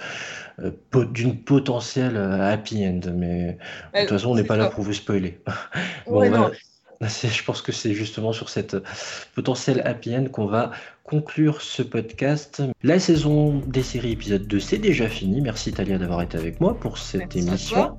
euh, 0.61 0.71
d'une 1.13 1.43
potentielle 1.43 2.17
euh, 2.17 2.53
happy 2.53 2.87
end. 2.87 3.01
Mais 3.15 3.59
de 3.95 4.01
toute 4.01 4.11
façon, 4.11 4.31
on 4.31 4.35
n'est 4.35 4.45
pas 4.45 4.57
là 4.57 4.71
pour 4.71 4.85
vous 4.85 4.93
spoiler. 4.93 5.41
bon, 6.07 6.51
je 7.01 7.43
pense 7.45 7.63
que 7.63 7.73
c'est 7.73 7.95
justement 7.95 8.33
sur 8.33 8.49
cette 8.49 8.77
potentielle 9.35 9.83
happy 9.85 10.17
end 10.17 10.27
qu'on 10.27 10.47
va 10.47 10.71
conclure 11.05 11.61
ce 11.61 11.83
podcast. 11.83 12.63
La 12.83 12.99
saison 12.99 13.59
des 13.67 13.83
séries 13.83 14.13
épisode 14.13 14.47
2, 14.47 14.61
c'est 14.61 14.79
déjà 14.79 15.09
fini. 15.09 15.41
Merci 15.41 15.73
Talia 15.73 15.99
d'avoir 15.99 16.23
été 16.23 16.39
avec 16.39 16.61
moi 16.61 16.79
pour 16.79 16.99
cette 16.99 17.37
émission 17.37 17.97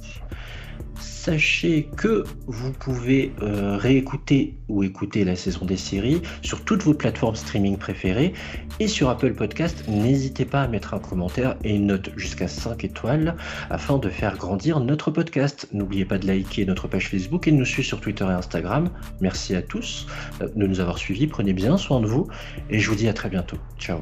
sachez 1.25 1.89
que 1.97 2.23
vous 2.45 2.71
pouvez 2.71 3.33
euh, 3.41 3.77
réécouter 3.77 4.53
ou 4.69 4.83
écouter 4.83 5.25
la 5.25 5.35
saison 5.35 5.65
des 5.65 5.75
séries 5.75 6.21
sur 6.43 6.63
toutes 6.63 6.83
vos 6.83 6.93
plateformes 6.93 7.35
streaming 7.35 7.77
préférées 7.77 8.33
et 8.79 8.87
sur 8.87 9.09
Apple 9.09 9.33
Podcast. 9.33 9.85
N'hésitez 9.87 10.45
pas 10.45 10.61
à 10.61 10.67
mettre 10.67 10.93
un 10.93 10.99
commentaire 10.99 11.55
et 11.63 11.73
une 11.73 11.87
note 11.87 12.11
jusqu'à 12.15 12.47
5 12.47 12.83
étoiles 12.83 13.35
afin 13.71 13.97
de 13.97 14.07
faire 14.07 14.37
grandir 14.37 14.79
notre 14.79 15.09
podcast. 15.09 15.67
N'oubliez 15.73 16.05
pas 16.05 16.19
de 16.19 16.27
liker 16.27 16.63
notre 16.67 16.87
page 16.87 17.09
Facebook 17.09 17.47
et 17.47 17.51
de 17.51 17.57
nous 17.57 17.65
suivre 17.65 17.87
sur 17.87 18.01
Twitter 18.01 18.25
et 18.25 18.27
Instagram. 18.33 18.91
Merci 19.19 19.55
à 19.55 19.63
tous 19.63 20.05
euh, 20.41 20.47
de 20.55 20.67
nous 20.67 20.79
avoir 20.79 20.99
suivis. 20.99 21.25
Prenez 21.25 21.53
bien 21.53 21.75
soin 21.77 22.01
de 22.01 22.05
vous 22.05 22.27
et 22.69 22.77
je 22.77 22.87
vous 22.87 22.95
dis 22.95 23.07
à 23.07 23.13
très 23.13 23.29
bientôt. 23.29 23.57
Ciao. 23.79 23.99